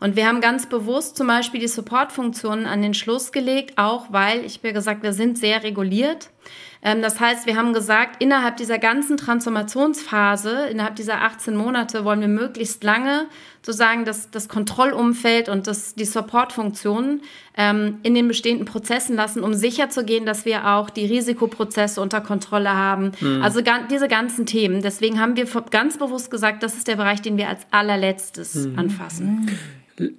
[0.00, 4.44] Und wir haben ganz bewusst zum Beispiel die Support-Funktionen an den Schluss gelegt, auch weil,
[4.44, 6.30] ich habe gesagt, wir sind sehr reguliert.
[6.86, 12.20] Ähm, das heißt, wir haben gesagt, innerhalb dieser ganzen Transformationsphase, innerhalb dieser 18 Monate, wollen
[12.20, 13.26] wir möglichst lange
[13.60, 17.22] sozusagen das, das Kontrollumfeld und das, die Supportfunktionen
[17.56, 22.72] ähm, in den bestehenden Prozessen lassen, um sicherzugehen, dass wir auch die Risikoprozesse unter Kontrolle
[22.72, 23.10] haben.
[23.20, 23.42] Mhm.
[23.42, 24.80] Also diese ganzen Themen.
[24.80, 28.78] Deswegen haben wir ganz bewusst gesagt, das ist der Bereich, den wir als allerletztes mhm.
[28.78, 29.50] anfassen.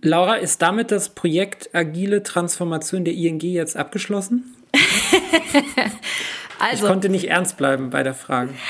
[0.02, 4.54] Laura, ist damit das Projekt Agile Transformation der ING jetzt abgeschlossen?
[6.60, 8.54] also, ich konnte nicht ernst bleiben bei der Frage.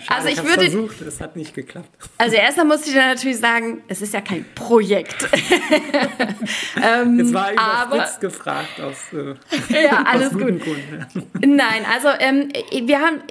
[0.00, 1.88] Schade, also ich, ich würde versucht, es hat nicht geklappt.
[2.18, 5.28] Also erstmal muss ich dann natürlich sagen, es ist ja kein Projekt.
[6.82, 10.40] ähm, Jetzt war überspitzt gefragt aus, äh, ja, alles gut.
[10.40, 11.06] Gründen.
[11.40, 13.22] Nein, also ähm, wir haben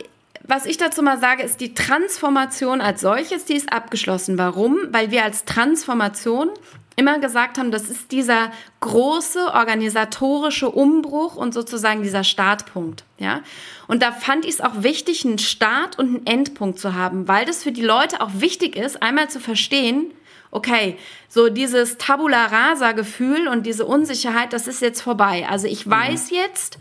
[0.50, 4.38] was ich dazu mal sage, ist die Transformation als solches, die ist abgeschlossen.
[4.38, 4.78] Warum?
[4.92, 6.52] Weil wir als Transformation
[6.98, 13.42] immer gesagt haben, das ist dieser große organisatorische Umbruch und sozusagen dieser Startpunkt, ja.
[13.88, 17.46] Und da fand ich es auch wichtig, einen Start und einen Endpunkt zu haben, weil
[17.46, 20.12] das für die Leute auch wichtig ist, einmal zu verstehen,
[20.50, 20.98] okay,
[21.30, 25.46] so dieses Tabula rasa Gefühl und diese Unsicherheit, das ist jetzt vorbei.
[25.48, 25.92] Also ich mhm.
[25.92, 26.80] weiß jetzt,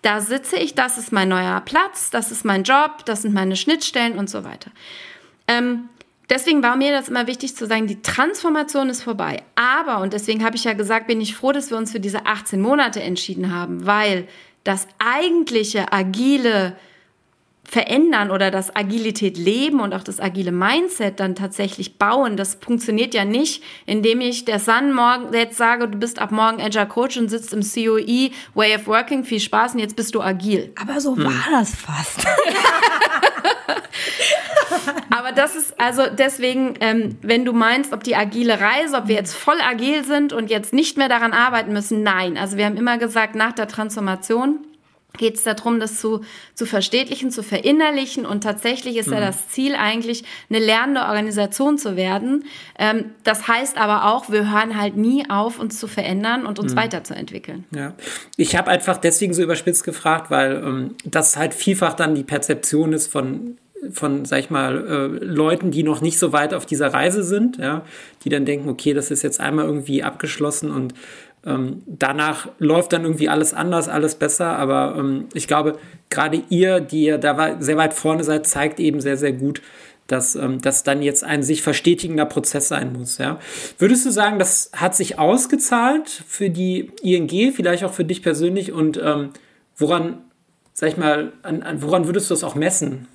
[0.00, 3.56] da sitze ich, das ist mein neuer Platz, das ist mein Job, das sind meine
[3.56, 4.70] Schnittstellen und so weiter.
[5.46, 5.90] Ähm,
[6.30, 9.42] deswegen war mir das immer wichtig zu sagen, die Transformation ist vorbei.
[9.56, 12.24] Aber, und deswegen habe ich ja gesagt, bin ich froh, dass wir uns für diese
[12.24, 14.26] 18 Monate entschieden haben, weil
[14.64, 16.76] das eigentliche agile
[17.70, 23.14] verändern oder das Agilität leben und auch das agile Mindset dann tatsächlich bauen, das funktioniert
[23.14, 27.16] ja nicht, indem ich der Sun morgen jetzt sage, du bist ab morgen Agile Coach
[27.16, 30.72] und sitzt im COE Way of Working, viel Spaß und jetzt bist du agil.
[30.80, 31.26] Aber so hm.
[31.26, 32.26] war das fast.
[35.10, 39.14] Aber das ist also deswegen, ähm, wenn du meinst, ob die agile Reise, ob wir
[39.14, 42.36] jetzt voll agil sind und jetzt nicht mehr daran arbeiten müssen, nein.
[42.36, 44.58] Also wir haben immer gesagt, nach der Transformation
[45.16, 46.20] geht es darum, das zu,
[46.54, 48.26] zu verständlichen, zu verinnerlichen.
[48.26, 49.14] Und tatsächlich ist mhm.
[49.14, 52.44] ja das Ziel eigentlich, eine lernende Organisation zu werden.
[52.78, 56.72] Ähm, das heißt aber auch, wir hören halt nie auf, uns zu verändern und uns
[56.72, 56.78] mhm.
[56.78, 57.64] weiterzuentwickeln.
[57.74, 57.94] Ja,
[58.36, 62.92] ich habe einfach deswegen so überspitzt gefragt, weil ähm, das halt vielfach dann die Perzeption
[62.92, 63.56] ist von
[63.92, 67.56] von, sag ich mal, äh, Leuten, die noch nicht so weit auf dieser Reise sind,
[67.56, 67.82] ja,
[68.24, 70.92] die dann denken, okay, das ist jetzt einmal irgendwie abgeschlossen und
[71.44, 75.78] ähm, danach läuft dann irgendwie alles anders, alles besser, aber ähm, ich glaube,
[76.10, 79.62] gerade ihr, die ihr da sehr weit vorne seid, zeigt eben sehr, sehr gut,
[80.06, 83.18] dass ähm, das dann jetzt ein sich verstetigender Prozess sein muss.
[83.18, 83.38] Ja?
[83.78, 88.72] Würdest du sagen, das hat sich ausgezahlt für die ING, vielleicht auch für dich persönlich
[88.72, 89.30] und ähm,
[89.76, 90.18] woran,
[90.74, 93.06] sag ich mal, an, an, woran würdest du das auch messen?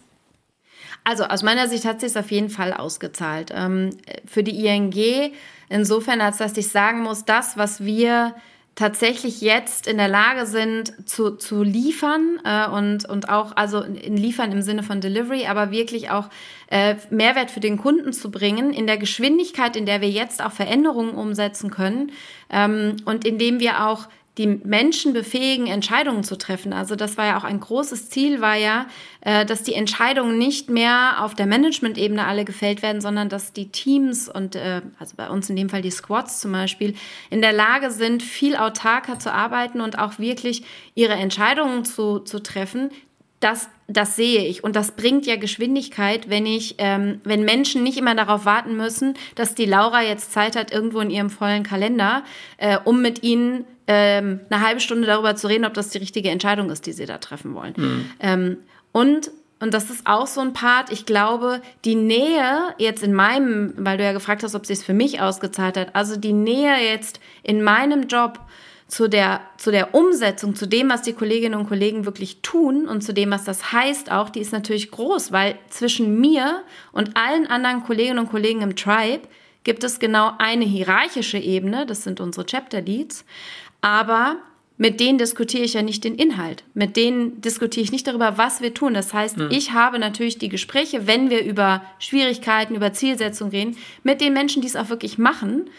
[1.05, 3.51] Also aus meiner Sicht hat sich es auf jeden Fall ausgezahlt.
[3.53, 3.91] Ähm,
[4.25, 5.31] für die ING
[5.69, 8.35] insofern, als dass ich sagen muss, das, was wir
[8.73, 14.17] tatsächlich jetzt in der Lage sind zu, zu liefern äh, und, und auch, also in
[14.17, 16.29] liefern im Sinne von Delivery, aber wirklich auch
[16.67, 20.51] äh, Mehrwert für den Kunden zu bringen, in der Geschwindigkeit, in der wir jetzt auch
[20.51, 22.11] Veränderungen umsetzen können
[22.49, 26.73] ähm, und indem wir auch die Menschen befähigen, Entscheidungen zu treffen.
[26.73, 28.87] Also das war ja auch ein großes Ziel, war ja,
[29.21, 33.69] äh, dass die Entscheidungen nicht mehr auf der Management-Ebene alle gefällt werden, sondern dass die
[33.69, 36.95] Teams und äh, also bei uns in dem Fall die Squads zum Beispiel
[37.29, 40.63] in der Lage sind, viel autarker zu arbeiten und auch wirklich
[40.95, 42.89] ihre Entscheidungen zu, zu treffen,
[43.39, 44.63] das, das sehe ich.
[44.63, 49.15] Und das bringt ja Geschwindigkeit, wenn ich, ähm, wenn Menschen nicht immer darauf warten müssen,
[49.35, 52.23] dass die Laura jetzt Zeit hat, irgendwo in ihrem vollen Kalender,
[52.57, 56.29] äh, um mit ihnen ähm, eine halbe Stunde darüber zu reden, ob das die richtige
[56.29, 57.73] Entscheidung ist, die sie da treffen wollen.
[57.77, 58.09] Mhm.
[58.19, 58.57] Ähm,
[58.91, 60.91] und und das ist auch so ein Part.
[60.91, 64.83] Ich glaube, die Nähe jetzt in meinem, weil du ja gefragt hast, ob sie es
[64.83, 68.41] für mich ausgezahlt hat, also die Nähe jetzt in meinem Job
[68.87, 73.01] zu der, zu der Umsetzung, zu dem, was die Kolleginnen und Kollegen wirklich tun und
[73.01, 77.47] zu dem, was das heißt auch, die ist natürlich groß, weil zwischen mir und allen
[77.47, 79.27] anderen Kolleginnen und Kollegen im Tribe
[79.63, 83.25] gibt es genau eine hierarchische Ebene, das sind unsere Chapter Leads,
[83.81, 84.37] aber
[84.77, 86.63] mit denen diskutiere ich ja nicht den Inhalt.
[86.73, 88.93] Mit denen diskutiere ich nicht darüber, was wir tun.
[88.93, 89.49] Das heißt, mhm.
[89.49, 94.61] ich habe natürlich die Gespräche, wenn wir über Schwierigkeiten, über Zielsetzung reden, mit den Menschen,
[94.61, 95.69] die es auch wirklich machen.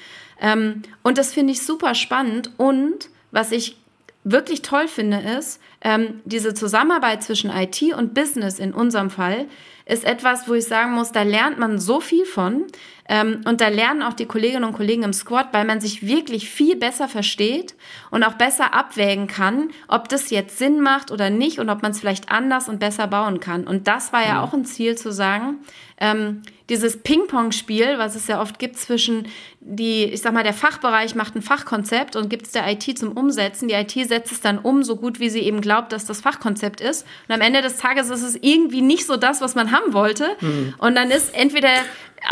[0.40, 2.50] Ähm, und das finde ich super spannend.
[2.56, 3.76] Und was ich
[4.24, 9.46] wirklich toll finde, ist, ähm, diese Zusammenarbeit zwischen IT und Business in unserem Fall
[9.84, 12.64] ist etwas, wo ich sagen muss, da lernt man so viel von.
[13.08, 16.50] Ähm, und da lernen auch die Kolleginnen und Kollegen im Squad, weil man sich wirklich
[16.50, 17.76] viel besser versteht
[18.10, 21.92] und auch besser abwägen kann, ob das jetzt Sinn macht oder nicht und ob man
[21.92, 23.64] es vielleicht anders und besser bauen kann.
[23.64, 24.40] Und das war ja mhm.
[24.40, 25.58] auch ein Ziel zu sagen,
[26.00, 29.28] ähm, dieses Ping-Pong-Spiel, was es ja oft gibt zwischen
[29.60, 33.12] die, ich sag mal, der Fachbereich macht ein Fachkonzept und gibt es der IT zum
[33.12, 33.68] Umsetzen.
[33.68, 36.80] Die IT setzt es dann um, so gut wie sie eben glaubt, dass das Fachkonzept
[36.80, 37.06] ist.
[37.28, 40.28] Und am Ende des Tages ist es irgendwie nicht so das, was man haben wollte.
[40.40, 40.74] Mhm.
[40.78, 41.68] Und dann ist entweder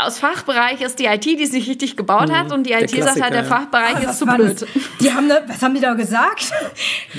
[0.03, 2.53] aus Fachbereich ist die IT, die es nicht richtig gebaut hat, mhm.
[2.53, 4.61] und die IT sagt halt, der Fachbereich oh, ist zu blöd.
[4.61, 4.69] Das?
[4.99, 6.51] Die haben, ne, was haben die da gesagt?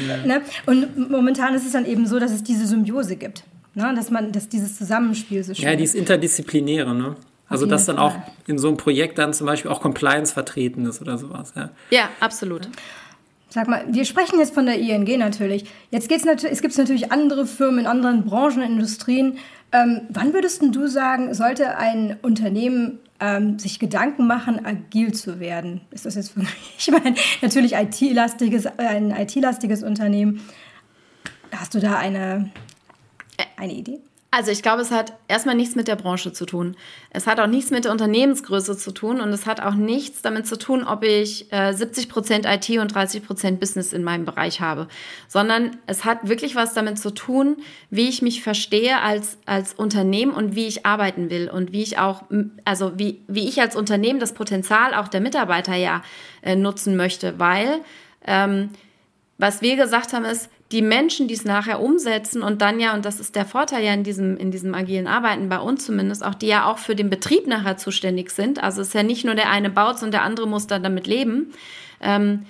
[0.09, 0.17] Ja.
[0.27, 0.43] ne?
[0.67, 3.45] Und momentan ist es dann eben so, dass es diese Symbiose gibt.
[3.77, 3.93] Ne?
[3.95, 7.15] Dass man, dass dieses Zusammenspiel so schön Ja, dieses Interdisziplinäre, ne?
[7.49, 8.07] Also, dass dann Fall.
[8.07, 8.15] auch
[8.49, 11.71] in so einem Projekt dann zum Beispiel auch Compliance vertreten ist oder sowas, ja.
[11.91, 12.69] Ja, absolut.
[13.51, 15.67] Sag mal, wir sprechen jetzt von der ING natürlich.
[15.91, 19.39] Jetzt geht's natürlich, es gibt natürlich andere Firmen in anderen Branchen, Industrien.
[19.73, 25.83] Ähm, wann würdest du sagen, sollte ein Unternehmen ähm, sich Gedanken machen, agil zu werden?
[25.91, 26.49] Ist das jetzt für mich?
[26.79, 30.41] Ich meine, natürlich IT-lastiges, äh, ein IT-lastiges Unternehmen.
[31.53, 32.51] Hast du da eine,
[33.57, 34.01] eine Idee?
[34.37, 36.77] Also ich glaube, es hat erstmal nichts mit der Branche zu tun.
[37.09, 40.47] Es hat auch nichts mit der Unternehmensgröße zu tun und es hat auch nichts damit
[40.47, 44.61] zu tun, ob ich äh, 70 Prozent IT und 30 Prozent Business in meinem Bereich
[44.61, 44.89] habe,
[45.27, 47.57] sondern es hat wirklich was damit zu tun,
[47.89, 51.97] wie ich mich verstehe als, als Unternehmen und wie ich arbeiten will und wie ich
[51.97, 52.25] auch,
[52.67, 56.03] also wie, wie ich als Unternehmen das Potenzial auch der Mitarbeiter ja
[56.43, 57.81] äh, nutzen möchte, weil
[58.27, 58.71] ähm,
[59.39, 63.05] was wir gesagt haben ist, die Menschen, die es nachher umsetzen und dann ja, und
[63.05, 66.35] das ist der Vorteil ja in diesem, in diesem agilen Arbeiten, bei uns zumindest, auch
[66.35, 68.63] die ja auch für den Betrieb nachher zuständig sind.
[68.63, 71.07] Also es ist ja nicht nur der eine baut und der andere muss dann damit
[71.07, 71.53] leben.
[72.01, 72.47] Ähm,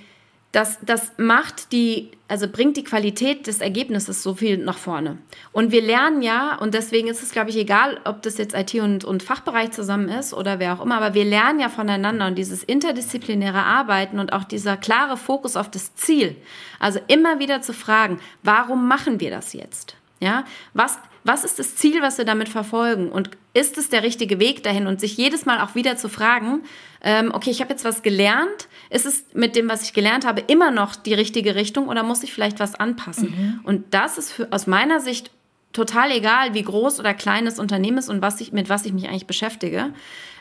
[0.57, 5.19] das, das macht die, also bringt die Qualität des Ergebnisses so viel nach vorne.
[5.53, 8.75] Und wir lernen ja, und deswegen ist es, glaube ich, egal, ob das jetzt IT
[8.77, 12.37] und, und Fachbereich zusammen ist oder wer auch immer, aber wir lernen ja voneinander und
[12.37, 16.37] dieses interdisziplinäre Arbeiten und auch dieser klare Fokus auf das Ziel.
[16.81, 19.95] Also immer wieder zu fragen, warum machen wir das jetzt?
[20.21, 23.11] Ja, was, was ist das Ziel, was wir damit verfolgen?
[23.11, 24.87] Und ist es der richtige Weg dahin?
[24.87, 26.63] Und sich jedes Mal auch wieder zu fragen,
[27.03, 30.43] ähm, okay, ich habe jetzt was gelernt, ist es mit dem, was ich gelernt habe,
[30.47, 33.31] immer noch die richtige Richtung oder muss ich vielleicht was anpassen?
[33.31, 33.61] Mhm.
[33.65, 35.31] Und das ist für, aus meiner Sicht
[35.73, 38.93] total egal, wie groß oder klein das Unternehmen ist und was ich, mit was ich
[38.93, 39.93] mich eigentlich beschäftige.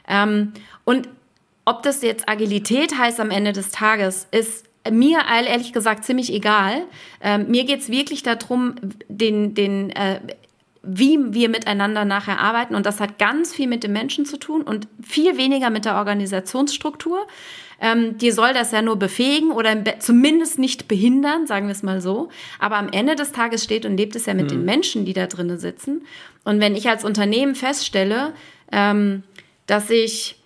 [0.07, 1.09] Ähm, und
[1.65, 6.83] ob das jetzt Agilität heißt am Ende des Tages, ist mir ehrlich gesagt ziemlich egal.
[7.21, 8.75] Ähm, mir geht's wirklich darum,
[9.07, 10.19] den, den äh,
[10.87, 12.75] wie wir miteinander nachher arbeiten.
[12.75, 15.95] Und das hat ganz viel mit den Menschen zu tun und viel weniger mit der
[15.95, 17.25] Organisationsstruktur.
[17.81, 22.01] Ähm, die soll das ja nur befähigen oder zumindest nicht behindern, sagen wir es mal
[22.01, 22.29] so.
[22.59, 24.49] Aber am Ende des Tages steht und lebt es ja mit mhm.
[24.49, 26.05] den Menschen, die da drinnen sitzen.
[26.43, 28.33] Und wenn ich als Unternehmen feststelle,
[28.71, 29.23] ähm,
[29.67, 30.37] dass ich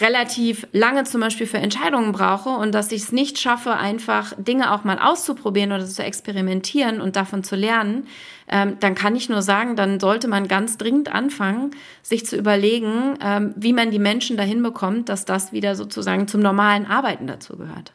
[0.00, 4.72] relativ lange zum Beispiel für Entscheidungen brauche und dass ich es nicht schaffe, einfach Dinge
[4.72, 8.06] auch mal auszuprobieren oder zu experimentieren und davon zu lernen,
[8.48, 11.70] ähm, dann kann ich nur sagen, dann sollte man ganz dringend anfangen,
[12.02, 16.40] sich zu überlegen, ähm, wie man die Menschen dahin bekommt, dass das wieder sozusagen zum
[16.40, 17.92] normalen Arbeiten dazu gehört.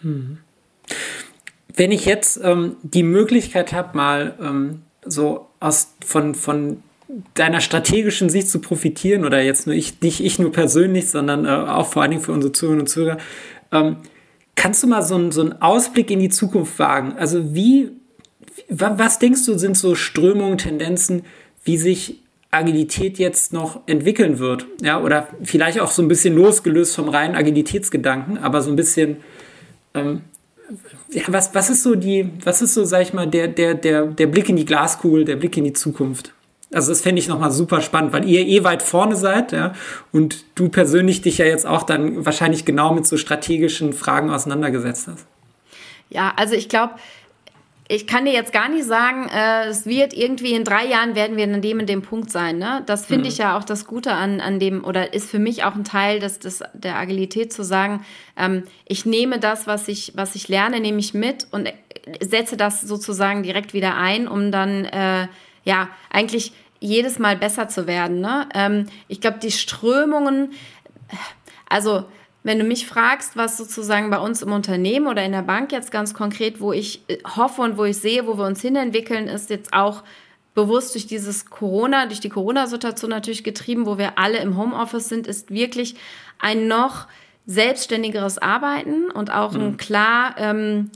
[0.00, 0.38] Hm.
[1.74, 6.82] Wenn ich jetzt ähm, die Möglichkeit habe, mal ähm, so aus, von, von
[7.34, 11.48] deiner strategischen Sicht zu profitieren oder jetzt nur ich, nicht ich nur persönlich, sondern äh,
[11.48, 13.18] auch vor allen Dingen für unsere Zuhörerinnen und Zuhörer,
[13.72, 13.96] ähm,
[14.56, 17.14] kannst du mal so, so einen Ausblick in die Zukunft wagen?
[17.16, 17.90] Also wie,
[18.68, 21.22] was denkst du, sind so Strömungen, Tendenzen,
[21.64, 24.66] wie sich Agilität jetzt noch entwickeln wird?
[24.82, 29.18] Ja, oder vielleicht auch so ein bisschen losgelöst vom reinen Agilitätsgedanken, aber so ein bisschen,
[29.94, 30.22] ähm,
[31.10, 34.06] ja, was, was ist so die, was ist so, sag ich mal, der, der, der,
[34.06, 36.32] der Blick in die Glaskugel, der Blick in die Zukunft?
[36.72, 39.72] Also das fände ich nochmal super spannend, weil ihr eh weit vorne seid, ja,
[40.12, 45.08] und du persönlich dich ja jetzt auch dann wahrscheinlich genau mit so strategischen Fragen auseinandergesetzt
[45.08, 45.26] hast.
[46.08, 46.94] Ja, also ich glaube,
[47.88, 51.36] ich kann dir jetzt gar nicht sagen, äh, es wird irgendwie in drei Jahren werden
[51.36, 52.58] wir an dem und dem Punkt sein.
[52.58, 52.82] Ne?
[52.86, 53.28] Das finde mhm.
[53.28, 56.18] ich ja auch das Gute an, an dem, oder ist für mich auch ein Teil
[56.18, 58.04] des, des, der Agilität zu sagen,
[58.36, 61.72] ähm, ich nehme das, was ich, was ich lerne, nehme ich mit und
[62.20, 65.28] setze das sozusagen direkt wieder ein, um dann äh,
[65.66, 68.20] ja eigentlich jedes Mal besser zu werden.
[68.20, 68.48] Ne?
[68.54, 70.52] Ähm, ich glaube, die Strömungen,
[71.68, 72.04] also
[72.42, 75.90] wenn du mich fragst, was sozusagen bei uns im Unternehmen oder in der Bank jetzt
[75.90, 79.50] ganz konkret, wo ich äh, hoffe und wo ich sehe, wo wir uns hinentwickeln, ist
[79.50, 80.04] jetzt auch
[80.54, 85.26] bewusst durch dieses Corona, durch die Corona-Situation natürlich getrieben, wo wir alle im Homeoffice sind,
[85.26, 85.96] ist wirklich
[86.38, 87.08] ein noch
[87.46, 89.76] selbstständigeres Arbeiten und auch ein mhm.
[89.76, 90.90] klar ähm,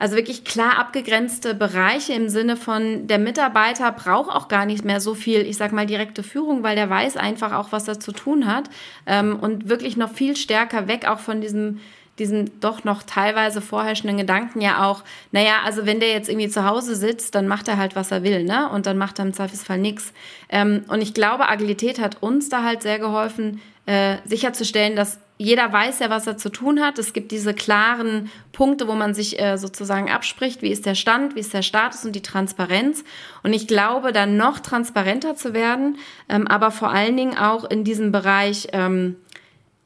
[0.00, 4.98] also wirklich klar abgegrenzte Bereiche im Sinne von, der Mitarbeiter braucht auch gar nicht mehr
[4.98, 8.12] so viel, ich sag mal, direkte Führung, weil der weiß einfach auch, was er zu
[8.12, 8.70] tun hat.
[9.06, 11.80] Ähm, und wirklich noch viel stärker weg auch von diesem
[12.18, 16.66] diesen doch noch teilweise vorherrschenden Gedanken ja auch, naja, also wenn der jetzt irgendwie zu
[16.66, 18.68] Hause sitzt, dann macht er halt, was er will, ne?
[18.68, 20.12] Und dann macht er im Zweifelsfall nichts.
[20.50, 25.72] Ähm, und ich glaube, Agilität hat uns da halt sehr geholfen, äh, sicherzustellen, dass jeder
[25.72, 26.98] weiß ja, was er zu tun hat.
[27.00, 31.34] Es gibt diese klaren Punkte, wo man sich äh, sozusagen abspricht, wie ist der Stand,
[31.34, 33.02] wie ist der Status und die Transparenz.
[33.42, 35.98] Und ich glaube, dann noch transparenter zu werden,
[36.28, 39.16] ähm, aber vor allen Dingen auch in diesem Bereich, ähm,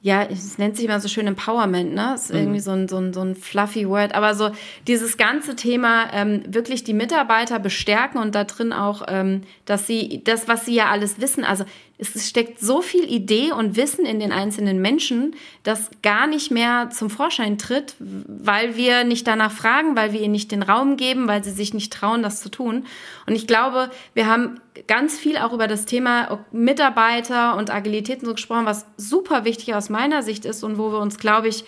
[0.03, 2.11] ja, es nennt sich immer so schön Empowerment, ne?
[2.13, 2.41] Das ist mhm.
[2.41, 4.15] irgendwie so ein, so, ein, so ein fluffy Word.
[4.15, 4.51] Aber so
[4.87, 10.21] dieses ganze Thema, ähm, wirklich die Mitarbeiter bestärken und da drin auch, ähm, dass sie
[10.23, 11.65] das, was sie ja alles wissen, also
[11.97, 16.91] es steckt so viel Idee und Wissen in den einzelnen Menschen, das gar nicht mehr
[16.91, 21.29] zum Vorschein tritt, weil wir nicht danach fragen, weil wir ihnen nicht den Raum geben,
[21.29, 22.87] weil sie sich nicht trauen, das zu tun.
[23.27, 28.35] Und ich glaube, wir haben ganz viel auch über das Thema Mitarbeiter und Agilität so
[28.35, 31.65] gesprochen, was super wichtig aus meiner Sicht ist und wo wir uns, glaube ich,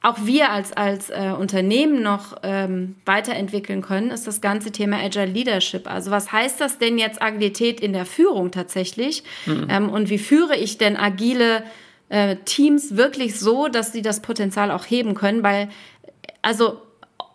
[0.00, 5.26] auch wir als, als äh, Unternehmen noch ähm, weiterentwickeln können, ist das ganze Thema Agile
[5.26, 5.90] Leadership.
[5.90, 9.24] Also was heißt das denn jetzt Agilität in der Führung tatsächlich?
[9.46, 9.66] Mhm.
[9.68, 11.64] Ähm, und wie führe ich denn agile
[12.10, 15.42] äh, Teams wirklich so, dass sie das Potenzial auch heben können?
[15.42, 15.68] Weil,
[16.42, 16.80] also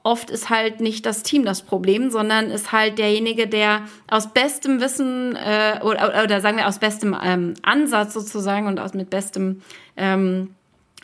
[0.03, 4.79] oft ist halt nicht das Team das Problem, sondern ist halt derjenige, der aus bestem
[4.79, 9.61] Wissen äh, oder, oder sagen wir aus bestem ähm, Ansatz sozusagen und aus mit bestem
[9.97, 10.55] ähm,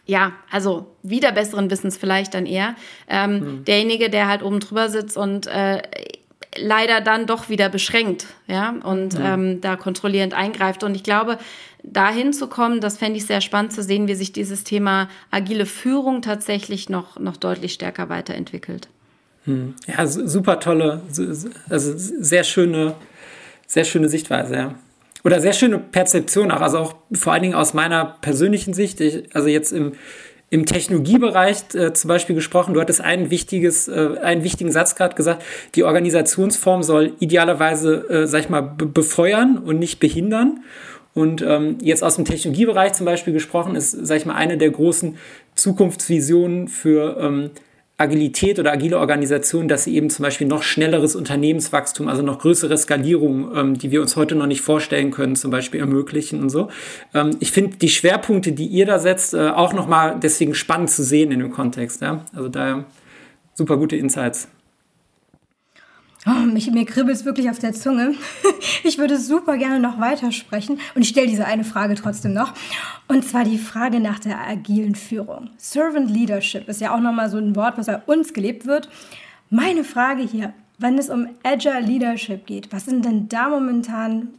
[0.10, 2.74] ja, also wieder besseren Wissens vielleicht dann eher,
[3.08, 3.66] ähm, mhm.
[3.66, 5.84] derjenige, der halt oben drüber sitzt und äh,
[6.58, 9.26] leider dann doch wieder beschränkt, ja, und mhm.
[9.26, 10.84] ähm, da kontrollierend eingreift.
[10.84, 11.38] Und ich glaube,
[11.84, 15.68] dahin zu kommen, das fände ich sehr spannend zu sehen, wie sich dieses Thema agile
[15.68, 18.88] Führung tatsächlich noch, noch deutlich stärker weiterentwickelt.
[19.46, 19.76] Mhm.
[19.86, 21.02] Ja, super tolle,
[21.70, 22.96] also sehr schöne,
[23.68, 24.76] sehr schöne Sichtweise, ja
[25.24, 29.02] oder sehr schöne Perzeption auch, also auch vor allen Dingen aus meiner persönlichen Sicht.
[29.02, 29.94] Ich, also jetzt im,
[30.50, 35.16] im Technologiebereich äh, zum Beispiel gesprochen, du hattest ein wichtiges, äh, einen wichtigen Satz gerade
[35.16, 35.44] gesagt,
[35.76, 40.62] die Organisationsform soll idealerweise, äh, sag ich mal, befeuern und nicht behindern.
[41.14, 44.70] Und ähm, jetzt aus dem Technologiebereich zum Beispiel gesprochen, ist, sag ich mal, eine der
[44.70, 45.18] großen
[45.56, 47.52] Zukunftsvisionen für ähm,
[48.00, 52.78] Agilität oder agile Organisation, dass sie eben zum Beispiel noch schnelleres Unternehmenswachstum, also noch größere
[52.78, 56.70] Skalierung, ähm, die wir uns heute noch nicht vorstellen können, zum Beispiel ermöglichen und so.
[57.14, 61.04] Ähm, ich finde die Schwerpunkte, die ihr da setzt, äh, auch nochmal deswegen spannend zu
[61.04, 62.02] sehen in dem Kontext.
[62.02, 62.24] Ja?
[62.34, 62.86] Also da
[63.54, 64.48] super gute Insights.
[66.26, 68.16] Oh, mich, mir kribbelt es wirklich auf der Zunge.
[68.82, 72.54] Ich würde super gerne noch weitersprechen und ich stelle diese eine Frage trotzdem noch.
[73.08, 75.50] Und zwar die Frage nach der agilen Führung.
[75.58, 78.90] Servant Leadership ist ja auch nochmal so ein Wort, was bei uns gelebt wird.
[79.50, 84.30] Meine Frage hier, wenn es um Agile Leadership geht, was sind denn da momentan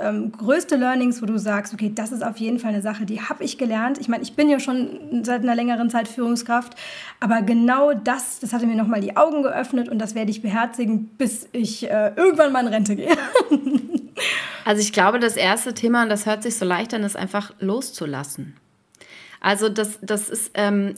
[0.00, 3.20] ähm, größte Learnings, wo du sagst, okay, das ist auf jeden Fall eine Sache, die
[3.20, 3.98] habe ich gelernt.
[3.98, 6.74] Ich meine, ich bin ja schon seit einer längeren Zeit Führungskraft,
[7.20, 11.10] aber genau das, das hatte mir nochmal die Augen geöffnet und das werde ich beherzigen,
[11.18, 13.16] bis ich äh, irgendwann mal in Rente gehe.
[14.64, 17.52] also ich glaube, das erste Thema, und das hört sich so leicht an, ist einfach
[17.60, 18.56] loszulassen.
[19.40, 20.94] Also das, das ist ähm,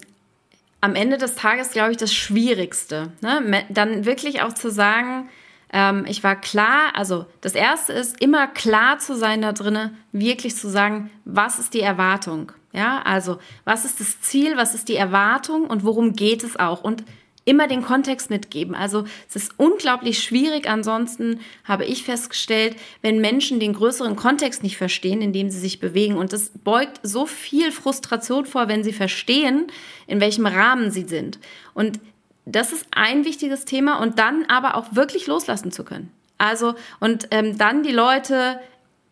[0.82, 3.12] am Ende des Tages, glaube ich, das Schwierigste.
[3.22, 3.64] Ne?
[3.70, 5.30] Dann wirklich auch zu sagen,
[5.72, 10.56] ähm, ich war klar, also das Erste ist, immer klar zu sein da drinnen, wirklich
[10.56, 12.52] zu sagen, was ist die Erwartung?
[12.72, 16.82] Ja, also was ist das Ziel, was ist die Erwartung und worum geht es auch?
[16.82, 17.04] Und
[17.44, 18.74] immer den Kontext mitgeben.
[18.74, 20.68] Also es ist unglaublich schwierig.
[20.68, 25.80] Ansonsten habe ich festgestellt, wenn Menschen den größeren Kontext nicht verstehen, in dem sie sich
[25.80, 26.16] bewegen.
[26.16, 29.66] Und das beugt so viel Frustration vor, wenn sie verstehen,
[30.06, 31.38] in welchem Rahmen sie sind.
[31.74, 32.00] Und
[32.44, 34.00] das ist ein wichtiges Thema.
[34.00, 36.10] Und dann aber auch wirklich loslassen zu können.
[36.38, 38.58] Also, und ähm, dann die Leute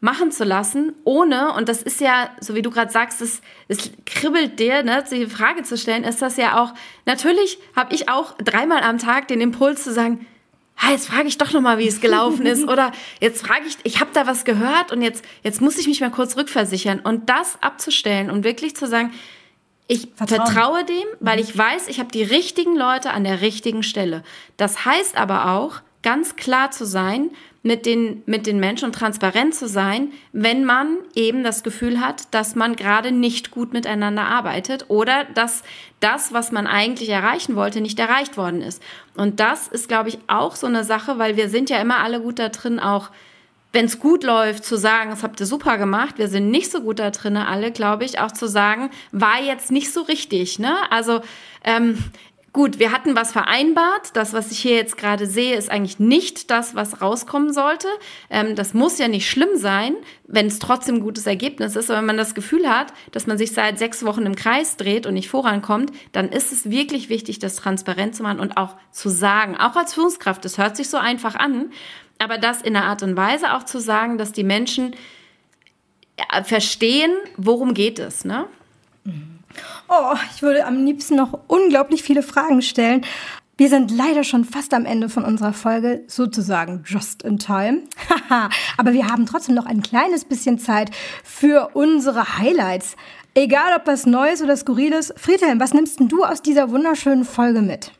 [0.00, 3.90] machen zu lassen, ohne, und das ist ja, so wie du gerade sagst, es, es
[4.06, 6.72] kribbelt dir, ne, die Frage zu stellen, ist das ja auch,
[7.04, 10.26] natürlich habe ich auch dreimal am Tag den Impuls zu sagen,
[10.80, 12.64] ah, jetzt frage ich doch nochmal, wie es gelaufen ist.
[12.68, 16.00] Oder jetzt frage ich, ich habe da was gehört und jetzt, jetzt muss ich mich
[16.00, 17.00] mal kurz rückversichern.
[17.00, 19.12] Und das abzustellen und wirklich zu sagen,
[19.86, 20.46] ich Vertrauen.
[20.46, 21.42] vertraue dem, weil mhm.
[21.42, 24.22] ich weiß, ich habe die richtigen Leute an der richtigen Stelle.
[24.56, 27.30] Das heißt aber auch, ganz klar zu sein,
[27.62, 32.32] mit den, mit den Menschen und transparent zu sein, wenn man eben das Gefühl hat,
[32.32, 35.62] dass man gerade nicht gut miteinander arbeitet oder dass
[36.00, 38.82] das, was man eigentlich erreichen wollte, nicht erreicht worden ist.
[39.14, 42.20] Und das ist, glaube ich, auch so eine Sache, weil wir sind ja immer alle
[42.20, 43.10] gut da drin, auch
[43.72, 46.18] wenn es gut läuft, zu sagen, das habt ihr super gemacht.
[46.18, 49.70] Wir sind nicht so gut da drin, alle, glaube ich, auch zu sagen, war jetzt
[49.70, 50.58] nicht so richtig.
[50.58, 50.74] Ne?
[50.90, 51.20] Also
[51.62, 51.98] ähm,
[52.52, 54.16] Gut, wir hatten was vereinbart.
[54.16, 57.86] Das, was ich hier jetzt gerade sehe, ist eigentlich nicht das, was rauskommen sollte.
[58.28, 59.94] Ähm, das muss ja nicht schlimm sein,
[60.26, 61.90] wenn es trotzdem ein gutes Ergebnis ist.
[61.90, 65.06] Aber wenn man das Gefühl hat, dass man sich seit sechs Wochen im Kreis dreht
[65.06, 69.10] und nicht vorankommt, dann ist es wirklich wichtig, das transparent zu machen und auch zu
[69.10, 69.56] sagen.
[69.56, 71.70] Auch als Führungskraft, das hört sich so einfach an,
[72.18, 74.96] aber das in einer Art und Weise auch zu sagen, dass die Menschen
[76.42, 78.24] verstehen, worum geht es.
[78.24, 78.46] Ne?
[79.04, 79.39] Mhm.
[79.92, 83.04] Oh, ich würde am liebsten noch unglaublich viele Fragen stellen.
[83.56, 87.82] Wir sind leider schon fast am Ende von unserer Folge, sozusagen just in time.
[88.78, 90.92] Aber wir haben trotzdem noch ein kleines bisschen Zeit
[91.24, 92.94] für unsere Highlights.
[93.34, 95.12] Egal ob was Neues oder Skurriles.
[95.16, 97.90] Friedhelm, was nimmst du aus dieser wunderschönen Folge mit?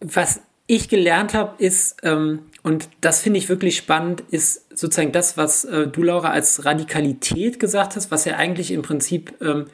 [0.00, 5.36] Was ich gelernt habe, ist, ähm, und das finde ich wirklich spannend, ist sozusagen das,
[5.36, 9.66] was äh, du, Laura, als Radikalität gesagt hast, was ja eigentlich im Prinzip ähm,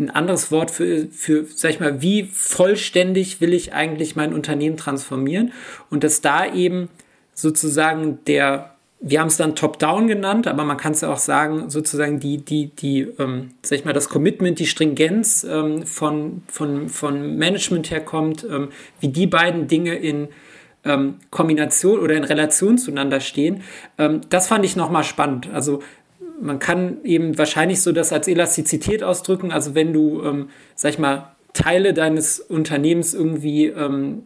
[0.00, 4.76] ein anderes Wort für, für, sag ich mal, wie vollständig will ich eigentlich mein Unternehmen
[4.76, 5.52] transformieren
[5.90, 6.88] und dass da eben
[7.34, 11.70] sozusagen der, wir haben es dann Top-Down genannt, aber man kann es ja auch sagen,
[11.70, 16.88] sozusagen die, die, die, ähm, sag ich mal, das Commitment, die Stringenz ähm, von, von,
[16.88, 18.68] von Management herkommt, ähm,
[19.00, 20.28] wie die beiden Dinge in
[20.84, 23.62] ähm, Kombination oder in Relation zueinander stehen.
[23.98, 25.48] Ähm, das fand ich nochmal spannend.
[25.52, 25.82] Also
[26.40, 29.52] man kann eben wahrscheinlich so das als Elastizität ausdrücken.
[29.52, 34.22] Also wenn du, ähm, sag ich mal, Teile deines Unternehmens irgendwie ähm,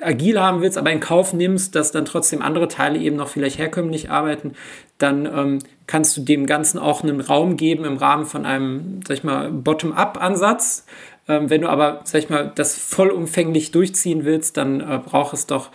[0.00, 3.58] agil haben willst, aber in Kauf nimmst, dass dann trotzdem andere Teile eben noch vielleicht
[3.58, 4.54] herkömmlich arbeiten,
[4.98, 9.18] dann ähm, kannst du dem Ganzen auch einen Raum geben im Rahmen von einem, sag
[9.18, 10.86] ich mal, Bottom-up-Ansatz.
[11.28, 15.46] Ähm, wenn du aber, sag ich mal, das vollumfänglich durchziehen willst, dann äh, braucht es
[15.46, 15.70] doch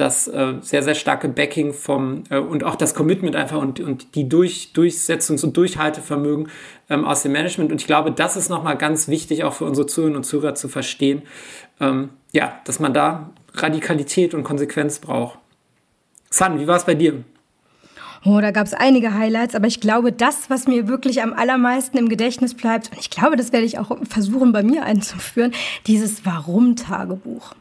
[0.00, 4.14] das äh, sehr, sehr starke Backing vom äh, und auch das Commitment einfach und, und
[4.14, 6.48] die Durch, Durchsetzungs- und Durchhaltevermögen
[6.88, 7.72] ähm, aus dem Management.
[7.72, 10.68] Und ich glaube, das ist nochmal ganz wichtig, auch für unsere Zuhörerinnen und Zuhörer zu
[10.68, 11.22] verstehen,
[11.80, 15.38] ähm, ja, dass man da Radikalität und Konsequenz braucht.
[16.30, 17.24] San, wie war es bei dir?
[18.24, 21.96] Oh, da gab es einige Highlights, aber ich glaube, das, was mir wirklich am allermeisten
[21.98, 25.52] im Gedächtnis bleibt, und ich glaube, das werde ich auch versuchen bei mir einzuführen,
[25.86, 27.54] dieses Warum-Tagebuch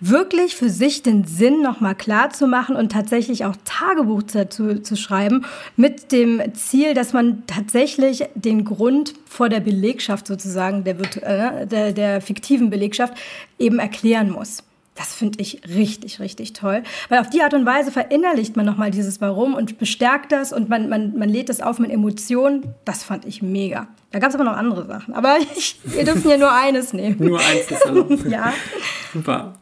[0.00, 4.96] wirklich für sich den Sinn nochmal klar zu machen und tatsächlich auch Tagebuch dazu zu
[4.96, 5.44] schreiben,
[5.76, 11.92] mit dem Ziel, dass man tatsächlich den Grund vor der Belegschaft sozusagen, der, äh, der,
[11.92, 13.14] der fiktiven Belegschaft,
[13.58, 14.62] eben erklären muss.
[14.94, 16.84] Das finde ich richtig, richtig toll.
[17.08, 20.68] Weil auf die Art und Weise verinnerlicht man nochmal dieses Warum und bestärkt das und
[20.68, 22.74] man, man, man lädt das auf mit Emotionen.
[22.84, 23.88] Das fand ich mega.
[24.12, 25.14] Da gab es aber noch andere Sachen.
[25.14, 27.16] Aber ich, wir dürfen ja nur eines nehmen.
[27.18, 28.24] nur eins ist erlaubt.
[28.28, 28.52] ja.
[29.12, 29.54] Super.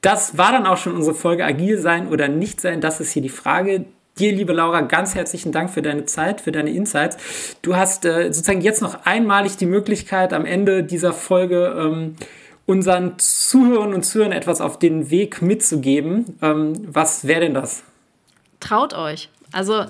[0.00, 2.80] Das war dann auch schon unsere Folge Agil sein oder nicht sein.
[2.80, 3.84] Das ist hier die Frage.
[4.18, 7.16] Dir, liebe Laura, ganz herzlichen Dank für deine Zeit, für deine Insights.
[7.62, 12.16] Du hast äh, sozusagen jetzt noch einmalig die Möglichkeit, am Ende dieser Folge ähm,
[12.70, 16.38] unseren Zuhörern und Zuhörern etwas auf den Weg mitzugeben.
[16.40, 17.82] Ähm, was wäre denn das?
[18.60, 19.28] Traut euch.
[19.52, 19.86] Also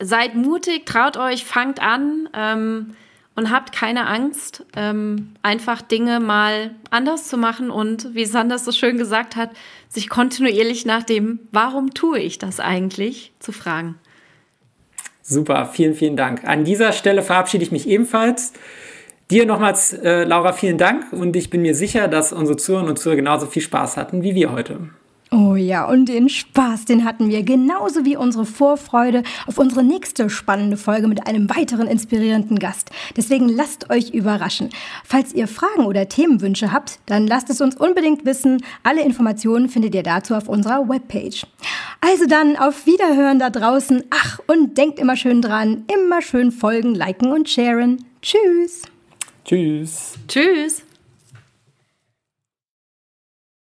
[0.00, 2.28] seid mutig, traut euch, fangt an.
[2.34, 2.94] Ähm,
[3.34, 8.72] und habt keine Angst, ähm, einfach Dinge mal anders zu machen und, wie Sanders so
[8.72, 9.50] schön gesagt hat,
[9.88, 13.94] sich kontinuierlich nach dem, warum tue ich das eigentlich, zu fragen.
[15.22, 16.44] Super, vielen, vielen Dank.
[16.44, 18.52] An dieser Stelle verabschiede ich mich ebenfalls.
[19.32, 22.98] Dir nochmals, äh, Laura, vielen Dank und ich bin mir sicher, dass unsere Zuhörerinnen und
[22.98, 24.90] Zuhörer genauso viel Spaß hatten wie wir heute.
[25.30, 30.28] Oh ja, und den Spaß, den hatten wir genauso wie unsere Vorfreude auf unsere nächste
[30.28, 32.90] spannende Folge mit einem weiteren inspirierenden Gast.
[33.16, 34.68] Deswegen lasst euch überraschen.
[35.02, 38.62] Falls ihr Fragen oder Themenwünsche habt, dann lasst es uns unbedingt wissen.
[38.82, 41.46] Alle Informationen findet ihr dazu auf unserer Webpage.
[42.02, 44.04] Also dann auf Wiederhören da draußen.
[44.10, 48.04] Ach, und denkt immer schön dran, immer schön folgen, liken und sharen.
[48.20, 48.91] Tschüss.
[49.44, 50.14] Tschüss.
[50.28, 50.82] Tschüss.